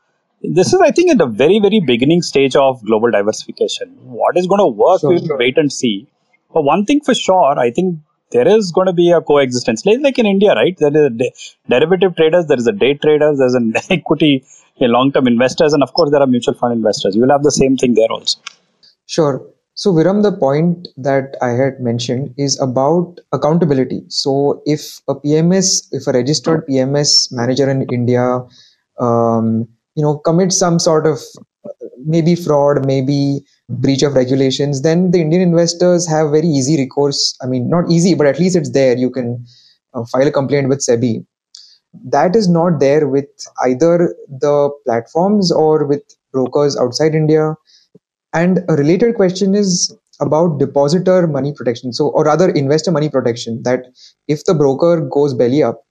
[0.41, 3.89] this is, I think, at the very, very beginning stage of global diversification.
[4.03, 5.37] What is going to work, sure, we'll sure.
[5.37, 6.07] wait and see.
[6.53, 7.99] But one thing for sure, I think
[8.33, 10.75] there is going to be a coexistence, like in India, right?
[10.77, 11.33] There is de-
[11.69, 14.43] derivative traders, there is a day traders, there's an equity,
[14.81, 17.15] long-term investors, and of course there are mutual fund investors.
[17.15, 18.39] You will have the same thing there also.
[19.07, 19.45] Sure.
[19.75, 24.03] So, Viram, the point that I had mentioned is about accountability.
[24.09, 28.41] So, if a PMS, if a registered PMS manager in India,
[28.99, 31.19] um, you know, commits some sort of
[32.05, 37.37] maybe fraud, maybe breach of regulations, then the Indian investors have very easy recourse.
[37.41, 38.97] I mean, not easy, but at least it's there.
[38.97, 39.45] You can
[39.93, 41.25] uh, file a complaint with SEBI.
[42.05, 43.29] That is not there with
[43.65, 46.01] either the platforms or with
[46.31, 47.55] brokers outside India
[48.33, 51.93] and a related question is about depositor money protection.
[51.93, 53.61] So, or rather, investor money protection.
[53.63, 53.85] That
[54.27, 55.83] if the broker goes belly up,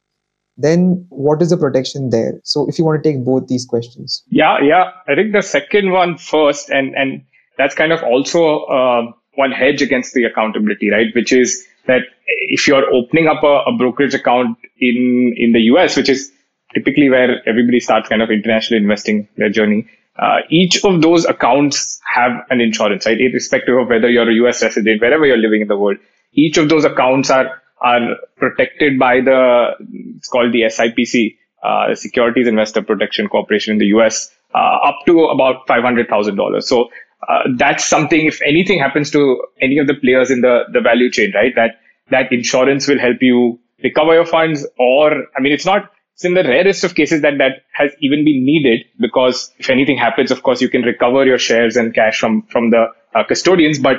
[0.56, 2.40] then what is the protection there?
[2.44, 4.22] So, if you want to take both these questions.
[4.28, 4.90] Yeah, yeah.
[5.08, 7.22] I think the second one first, and and
[7.58, 11.06] that's kind of also uh, one hedge against the accountability, right?
[11.14, 15.96] Which is that if you're opening up a, a brokerage account in in the US,
[15.96, 16.32] which is
[16.74, 19.86] typically where everybody starts kind of international investing their journey
[20.18, 23.18] uh, each of those accounts have an insurance, right?
[23.18, 25.98] Irrespective of whether you're a US resident, wherever you're living in the world,
[26.32, 29.70] each of those accounts are are protected by the
[30.16, 34.98] it's called the SIPC, uh, the Securities Investor Protection Corporation in the US, uh, up
[35.06, 36.68] to about five hundred thousand dollars.
[36.68, 36.90] So
[37.28, 38.26] uh, that's something.
[38.26, 41.80] If anything happens to any of the players in the the value chain, right, that
[42.10, 44.66] that insurance will help you recover your funds.
[44.78, 48.24] Or I mean, it's not it's in the rarest of cases that that has even
[48.24, 52.18] been needed because if anything happens, of course, you can recover your shares and cash
[52.18, 53.96] from, from the uh, custodians, but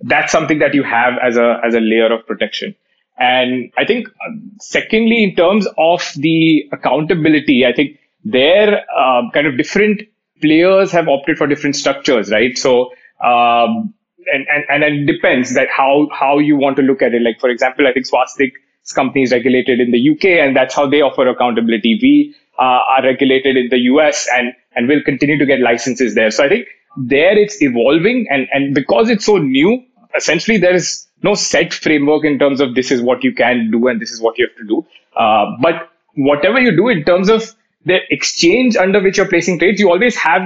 [0.00, 2.74] that's something that you have as a, as a layer of protection.
[3.18, 9.46] And I think, uh, secondly, in terms of the accountability, I think there uh, kind
[9.46, 10.02] of different
[10.40, 12.56] players have opted for different structures, right?
[12.56, 12.90] So,
[13.24, 13.94] um,
[14.32, 17.22] and, and, and it depends that how, how you want to look at it.
[17.22, 18.52] Like, for example, I think Swastik
[18.94, 21.98] companies regulated in the UK, and that's how they offer accountability.
[22.00, 26.30] We uh, are regulated in the US, and and will continue to get licenses there.
[26.30, 26.66] So I think
[26.96, 29.84] there it's evolving, and and because it's so new,
[30.16, 33.88] essentially there is no set framework in terms of this is what you can do
[33.88, 34.86] and this is what you have to do.
[35.16, 37.54] Uh, but whatever you do in terms of
[37.86, 40.42] the exchange under which you're placing trades, you always have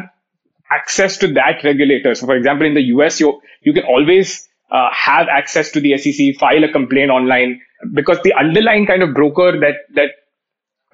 [0.71, 2.15] access to that regulator.
[2.15, 5.97] So, for example, in the US, you you can always uh, have access to the
[5.99, 7.61] SEC, file a complaint online,
[7.93, 10.11] because the underlying kind of broker that that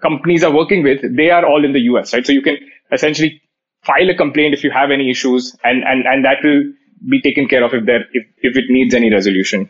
[0.01, 2.25] companies are working with, they are all in the US, right?
[2.25, 2.57] So you can
[2.93, 3.43] essentially
[3.83, 6.63] file a complaint if you have any issues, and and and that will
[7.11, 9.69] be taken care of if there if, if it needs any resolution.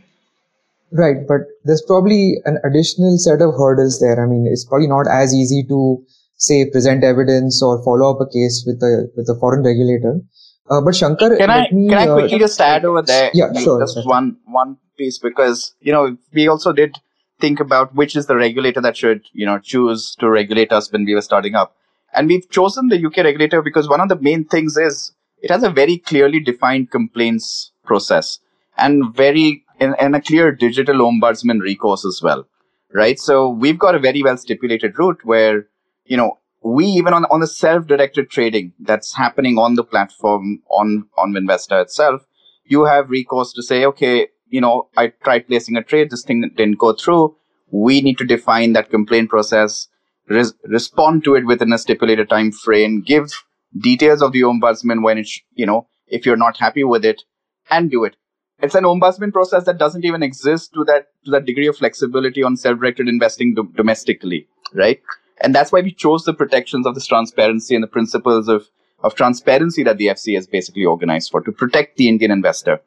[0.92, 4.22] Right, but there's probably an additional set of hurdles there.
[4.22, 6.04] I mean, it's probably not as easy to
[6.36, 10.20] say present evidence or follow up a case with a with a foreign regulator.
[10.68, 13.30] Uh, but Shankar, can I me, can I quickly uh, just add over there?
[13.34, 13.80] Yeah, sure.
[13.80, 16.98] Just one one piece because you know we also did
[17.40, 21.04] think about which is the regulator that should, you know, choose to regulate us when
[21.04, 21.76] we were starting up.
[22.12, 25.12] And we've chosen the UK regulator because one of the main things is
[25.42, 28.38] it has a very clearly defined complaints process
[28.76, 32.46] and very in, in a clear digital ombudsman recourse as well.
[32.92, 33.18] Right.
[33.18, 35.66] So we've got a very well stipulated route where,
[36.06, 41.06] you know, we even on, on the self-directed trading that's happening on the platform on,
[41.16, 42.22] on Winvesta itself,
[42.64, 46.48] you have recourse to say, okay, you know, I tried placing a trade, this thing
[46.56, 47.36] didn't go through.
[47.70, 49.88] We need to define that complaint process,
[50.28, 53.32] res- respond to it within a stipulated time frame, give
[53.78, 57.22] details of the ombudsman when it's, you know, if you're not happy with it,
[57.70, 58.16] and do it.
[58.60, 62.42] It's an ombudsman process that doesn't even exist to that to that degree of flexibility
[62.42, 65.00] on self-directed investing do- domestically, right?
[65.40, 68.68] And that's why we chose the protections of this transparency and the principles of
[69.00, 72.80] of transparency that the FCA has basically organized for to protect the Indian investor.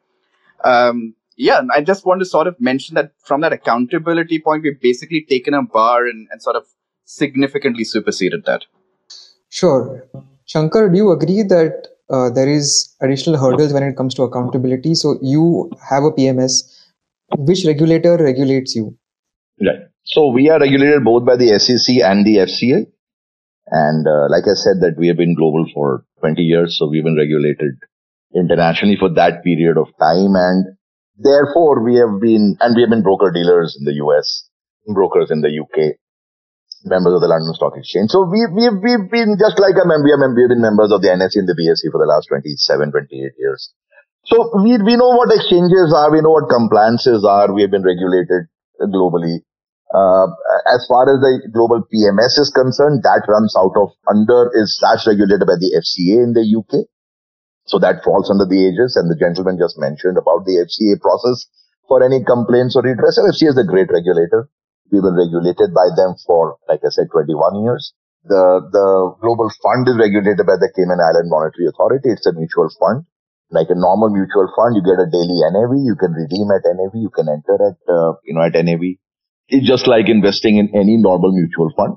[0.64, 4.80] Um, yeah, I just want to sort of mention that from that accountability point, we've
[4.80, 6.66] basically taken a bar and, and sort of
[7.04, 8.66] significantly superseded that.
[9.48, 10.06] Sure.
[10.44, 14.94] Shankar, do you agree that uh, there is additional hurdles when it comes to accountability?
[14.94, 16.76] So you have a PMS.
[17.38, 18.96] Which regulator regulates you?
[19.60, 19.86] Right.
[20.04, 22.86] So we are regulated both by the SEC and the FCA.
[23.72, 26.76] And uh, like I said, that we have been global for 20 years.
[26.78, 27.78] So we've been regulated
[28.34, 30.34] internationally for that period of time.
[30.34, 30.76] And
[31.20, 34.48] Therefore, we have been, and we have been broker dealers in the US,
[34.88, 36.00] brokers in the UK,
[36.88, 38.08] members of the London Stock Exchange.
[38.08, 41.12] So we, we, we've been just like a member, we have been members of the
[41.12, 42.56] NSE and the BSE for the last 27,
[42.88, 43.68] 28 years.
[44.24, 47.84] So we, we know what exchanges are, we know what compliances are, we have been
[47.84, 48.48] regulated
[48.88, 49.44] globally.
[49.90, 50.30] Uh,
[50.70, 55.06] as far as the global PMS is concerned, that runs out of under is that's
[55.06, 56.86] regulated by the FCA in the UK.
[57.66, 58.94] So that falls under the aegis.
[58.94, 61.50] And the gentleman just mentioned about the FCA process
[61.90, 63.18] for any complaints or redress.
[63.18, 64.46] FCA is a great regulator.
[64.94, 67.94] We've been regulated by them for, like I said, 21 years.
[68.26, 68.86] The, the
[69.22, 72.14] global fund is regulated by the Cayman Island Monetary Authority.
[72.14, 73.06] It's a mutual fund.
[73.50, 76.94] Like a normal mutual fund, you get a daily NAV, you can redeem at NAV,
[76.94, 78.94] you can enter at, uh, you know, at NAV.
[79.50, 81.96] It's just like investing in any normal mutual fund.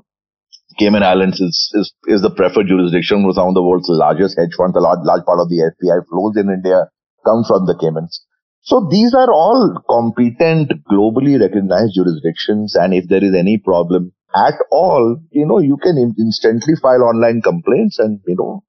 [0.78, 4.54] Cayman Islands is, is, is the preferred jurisdiction for some of the world's largest hedge
[4.58, 4.76] funds.
[4.76, 6.90] A large, large part of the FPI flows in India
[7.24, 8.26] come from the Caymans.
[8.62, 12.74] So these are all competent, globally recognized jurisdictions.
[12.74, 17.40] And if there is any problem at all, you know, you can instantly file online
[17.40, 18.64] complaints and, you know,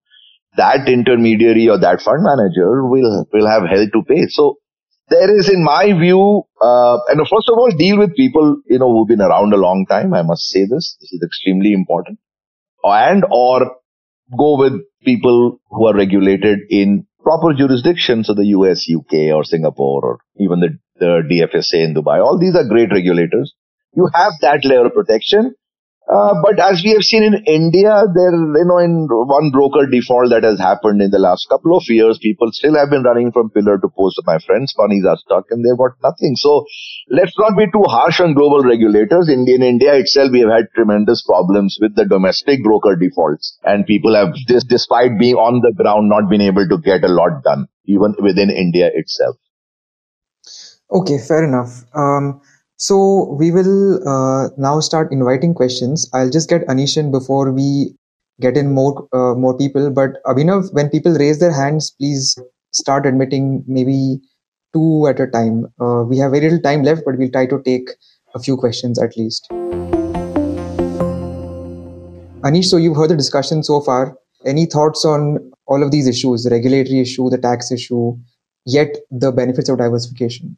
[0.57, 4.27] that intermediary or that fund manager will, will have hell to pay.
[4.29, 4.57] So
[5.09, 8.91] there is, in my view, uh, and first of all, deal with people, you know,
[8.91, 10.13] who've been around a long time.
[10.13, 10.97] I must say this.
[10.99, 12.19] This is extremely important.
[12.83, 13.77] And or
[14.37, 20.05] go with people who are regulated in proper jurisdictions of the US, UK or Singapore
[20.05, 22.23] or even the, the DFSA in Dubai.
[22.23, 23.53] All these are great regulators.
[23.93, 25.55] You have that layer of protection.
[26.07, 30.29] Uh, but as we have seen in India, there, you know, in one broker default
[30.29, 33.49] that has happened in the last couple of years, people still have been running from
[33.49, 34.21] pillar to post.
[34.23, 36.35] My friends' monies are stuck and they've got nothing.
[36.35, 36.65] So
[37.09, 39.29] let's not be too harsh on global regulators.
[39.29, 44.13] In India itself, we have had tremendous problems with the domestic broker defaults and people
[44.13, 47.65] have this, despite being on the ground, not been able to get a lot done,
[47.85, 49.37] even within India itself.
[50.91, 51.83] Okay, fair enough.
[51.95, 52.41] Um,
[52.77, 56.09] so we will uh, now start inviting questions.
[56.13, 57.95] I'll just get Anishan before we
[58.41, 59.89] get in more uh, more people.
[59.89, 62.37] But Abhinav, when people raise their hands, please
[62.71, 64.19] start admitting maybe
[64.73, 65.67] two at a time.
[65.79, 67.89] Uh, we have very little time left, but we'll try to take
[68.33, 69.47] a few questions at least.
[72.43, 74.17] Anish, so you've heard the discussion so far.
[74.45, 78.15] Any thoughts on all of these issues, the regulatory issue, the tax issue,
[78.65, 80.57] yet the benefits of diversification?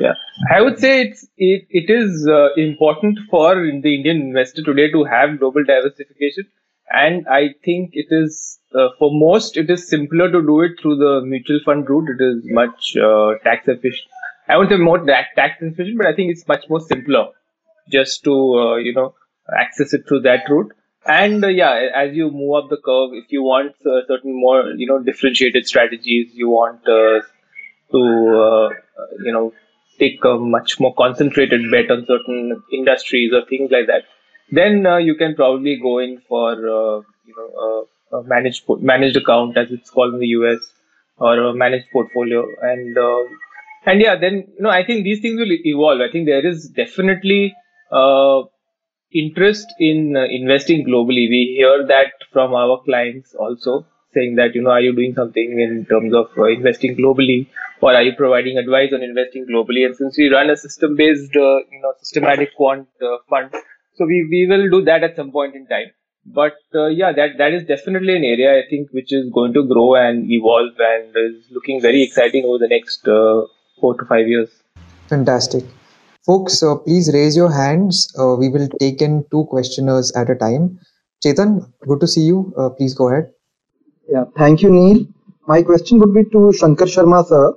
[0.00, 0.14] Yeah,
[0.50, 5.04] I would say it's it, it is uh, important for the Indian investor today to
[5.04, 6.46] have global diversification,
[6.90, 10.96] and I think it is uh, for most it is simpler to do it through
[10.96, 12.08] the mutual fund route.
[12.10, 14.08] It is much uh, tax efficient.
[14.48, 17.28] I would say more tax efficient, but I think it's much more simpler
[17.90, 19.14] just to uh, you know
[19.58, 20.72] access it through that route.
[21.06, 24.70] And uh, yeah, as you move up the curve, if you want uh, certain more
[24.76, 27.22] you know differentiated strategies, you want to
[29.24, 29.52] you know
[29.98, 34.04] take a much more concentrated bet on certain industries or things like that,
[34.50, 39.56] then uh, you can probably go in for uh, you know a managed managed account
[39.56, 40.60] as it's called in the US
[41.18, 43.24] or a managed portfolio and uh,
[43.86, 46.00] and yeah then you know I think these things will evolve.
[46.00, 47.54] I think there is definitely
[47.92, 48.42] uh,
[49.12, 51.28] interest in uh, investing globally.
[51.28, 55.58] We hear that from our clients also saying that you know are you doing something
[55.60, 57.48] in terms of uh, investing globally?
[57.80, 59.86] Or are you providing advice on investing globally?
[59.86, 63.50] And since we run a system based uh, you know systematic quant uh, fund
[63.94, 65.90] so we, we will do that at some point in time.
[66.24, 69.62] But uh, yeah that that is definitely an area i think which is going to
[69.66, 73.46] grow and evolve and is looking very exciting over the next uh,
[73.80, 74.50] 4 to 5 years.
[75.08, 75.64] Fantastic.
[76.26, 78.12] Folks uh, please raise your hands.
[78.42, 80.78] We will take in two questioners at a time.
[81.24, 82.52] Chetan good to see you.
[82.76, 83.32] Please go ahead
[84.08, 85.06] yeah, thank you, Neil.
[85.46, 87.54] My question would be to Shankar Sharma, sir.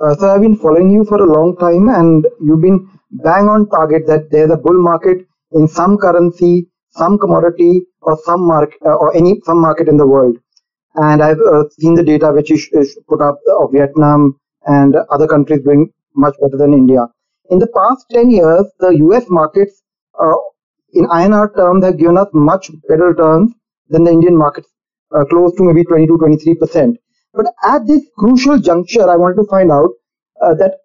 [0.00, 3.68] Uh, sir, I've been following you for a long time, and you've been bang on
[3.68, 8.94] target that there's a bull market in some currency, some commodity, or some market, uh,
[8.94, 10.36] or any some market in the world.
[10.96, 12.58] And I've uh, seen the data which you
[13.08, 17.06] put up of Vietnam and other countries doing much better than India.
[17.50, 19.82] In the past 10 years, the US markets
[20.20, 20.34] uh,
[20.94, 23.52] in INR terms have given us much better returns
[23.88, 24.68] than the Indian markets
[25.14, 26.96] uh, close to maybe 22, 23%.
[27.34, 29.90] But at this crucial juncture, I wanted to find out
[30.42, 30.78] uh, that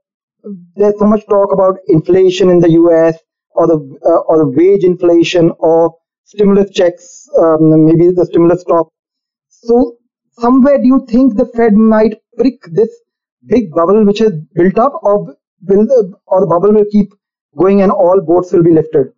[0.76, 3.17] there's so much talk about inflation in the US
[3.51, 8.89] or the uh, or the wage inflation or stimulus checks, um, maybe the stimulus stop.
[9.49, 9.97] So
[10.39, 12.89] somewhere do you think the Fed might prick this
[13.47, 15.36] big bubble which has built up, or
[15.67, 15.88] will
[16.28, 17.13] or the bubble will keep
[17.57, 19.14] going and all boats will be lifted?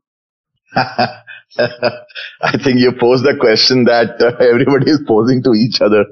[0.75, 6.05] I think you pose the question that uh, everybody is posing to each other.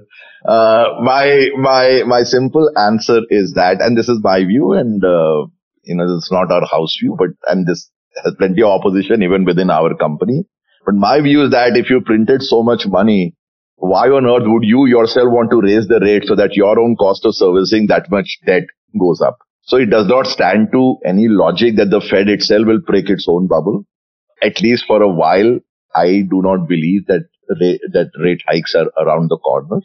[0.47, 5.45] Uh, my my my simple answer is that, and this is my view, and uh,
[5.83, 7.89] you know, it's not our house view, but and this
[8.23, 10.45] has plenty of opposition even within our company.
[10.85, 13.35] But my view is that if you printed so much money,
[13.75, 16.95] why on earth would you yourself want to raise the rate so that your own
[16.95, 18.63] cost of servicing that much debt
[18.97, 19.37] goes up?
[19.63, 23.25] So it does not stand to any logic that the Fed itself will break its
[23.27, 23.83] own bubble
[24.45, 25.59] at least for a while,
[25.95, 27.27] I do not believe that
[27.59, 29.81] rate, that rate hikes are around the corner.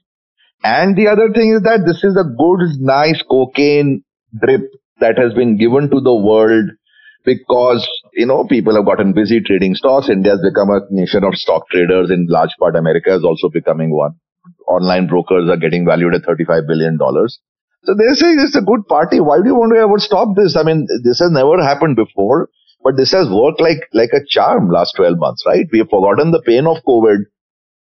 [0.63, 4.05] And the other thing is that this is a good, nice cocaine
[4.39, 6.71] drip that has been given to the world
[7.25, 10.09] because, you know, people have gotten busy trading stocks.
[10.09, 12.77] India has become a nation of stock traders in large part.
[12.77, 14.13] America is also becoming one.
[14.69, 16.99] Online brokers are getting valued at $35 billion.
[16.99, 19.21] So they're saying it's a good party.
[19.21, 20.57] Why do you want to ever stop this?
[20.57, 22.49] I mean, this has never happened before,
[22.83, 25.67] but this has worked like, like a charm last 12 months, right?
[25.73, 27.25] We have forgotten the pain of COVID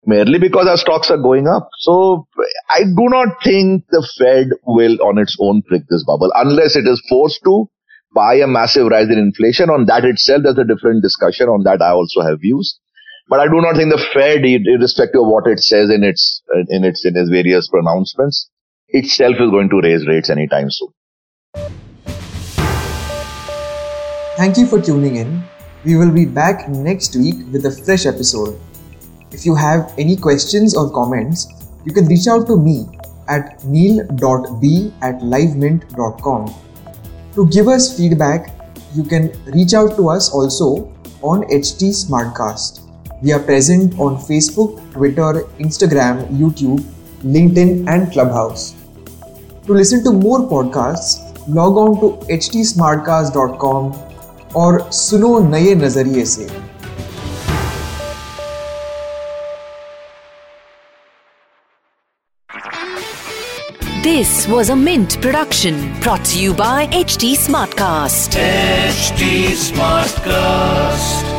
[0.05, 1.69] merely because our stocks are going up.
[1.79, 2.27] So
[2.69, 6.87] I do not think the Fed will on its own prick this bubble unless it
[6.87, 7.69] is forced to
[8.15, 9.69] by a massive rise in inflation.
[9.69, 11.47] On that itself, there's a different discussion.
[11.47, 12.79] On that, I also have views.
[13.29, 16.85] But I do not think the Fed, irrespective of what it says in its in
[16.85, 18.49] its in its various pronouncements,
[18.87, 21.86] itself is going to raise rates anytime soon.
[24.37, 25.43] Thank you for tuning in.
[25.83, 28.59] We will be back next week with a fresh episode.
[29.31, 31.47] If you have any questions or comments,
[31.85, 32.85] you can reach out to me
[33.27, 36.53] at neil.b at livemint.com.
[37.33, 38.53] To give us feedback,
[38.93, 42.81] you can reach out to us also on HT Smartcast.
[43.23, 46.81] We are present on Facebook, Twitter, Instagram, YouTube,
[47.23, 48.75] LinkedIn, and Clubhouse.
[49.65, 54.06] To listen to more podcasts, log on to htsmartcast.com
[54.55, 56.49] और सुनो नए नज़रिए से।
[64.03, 67.35] This was an production brought you by H T
[67.73, 69.13] Smartcast H
[70.19, 71.36] Smartcast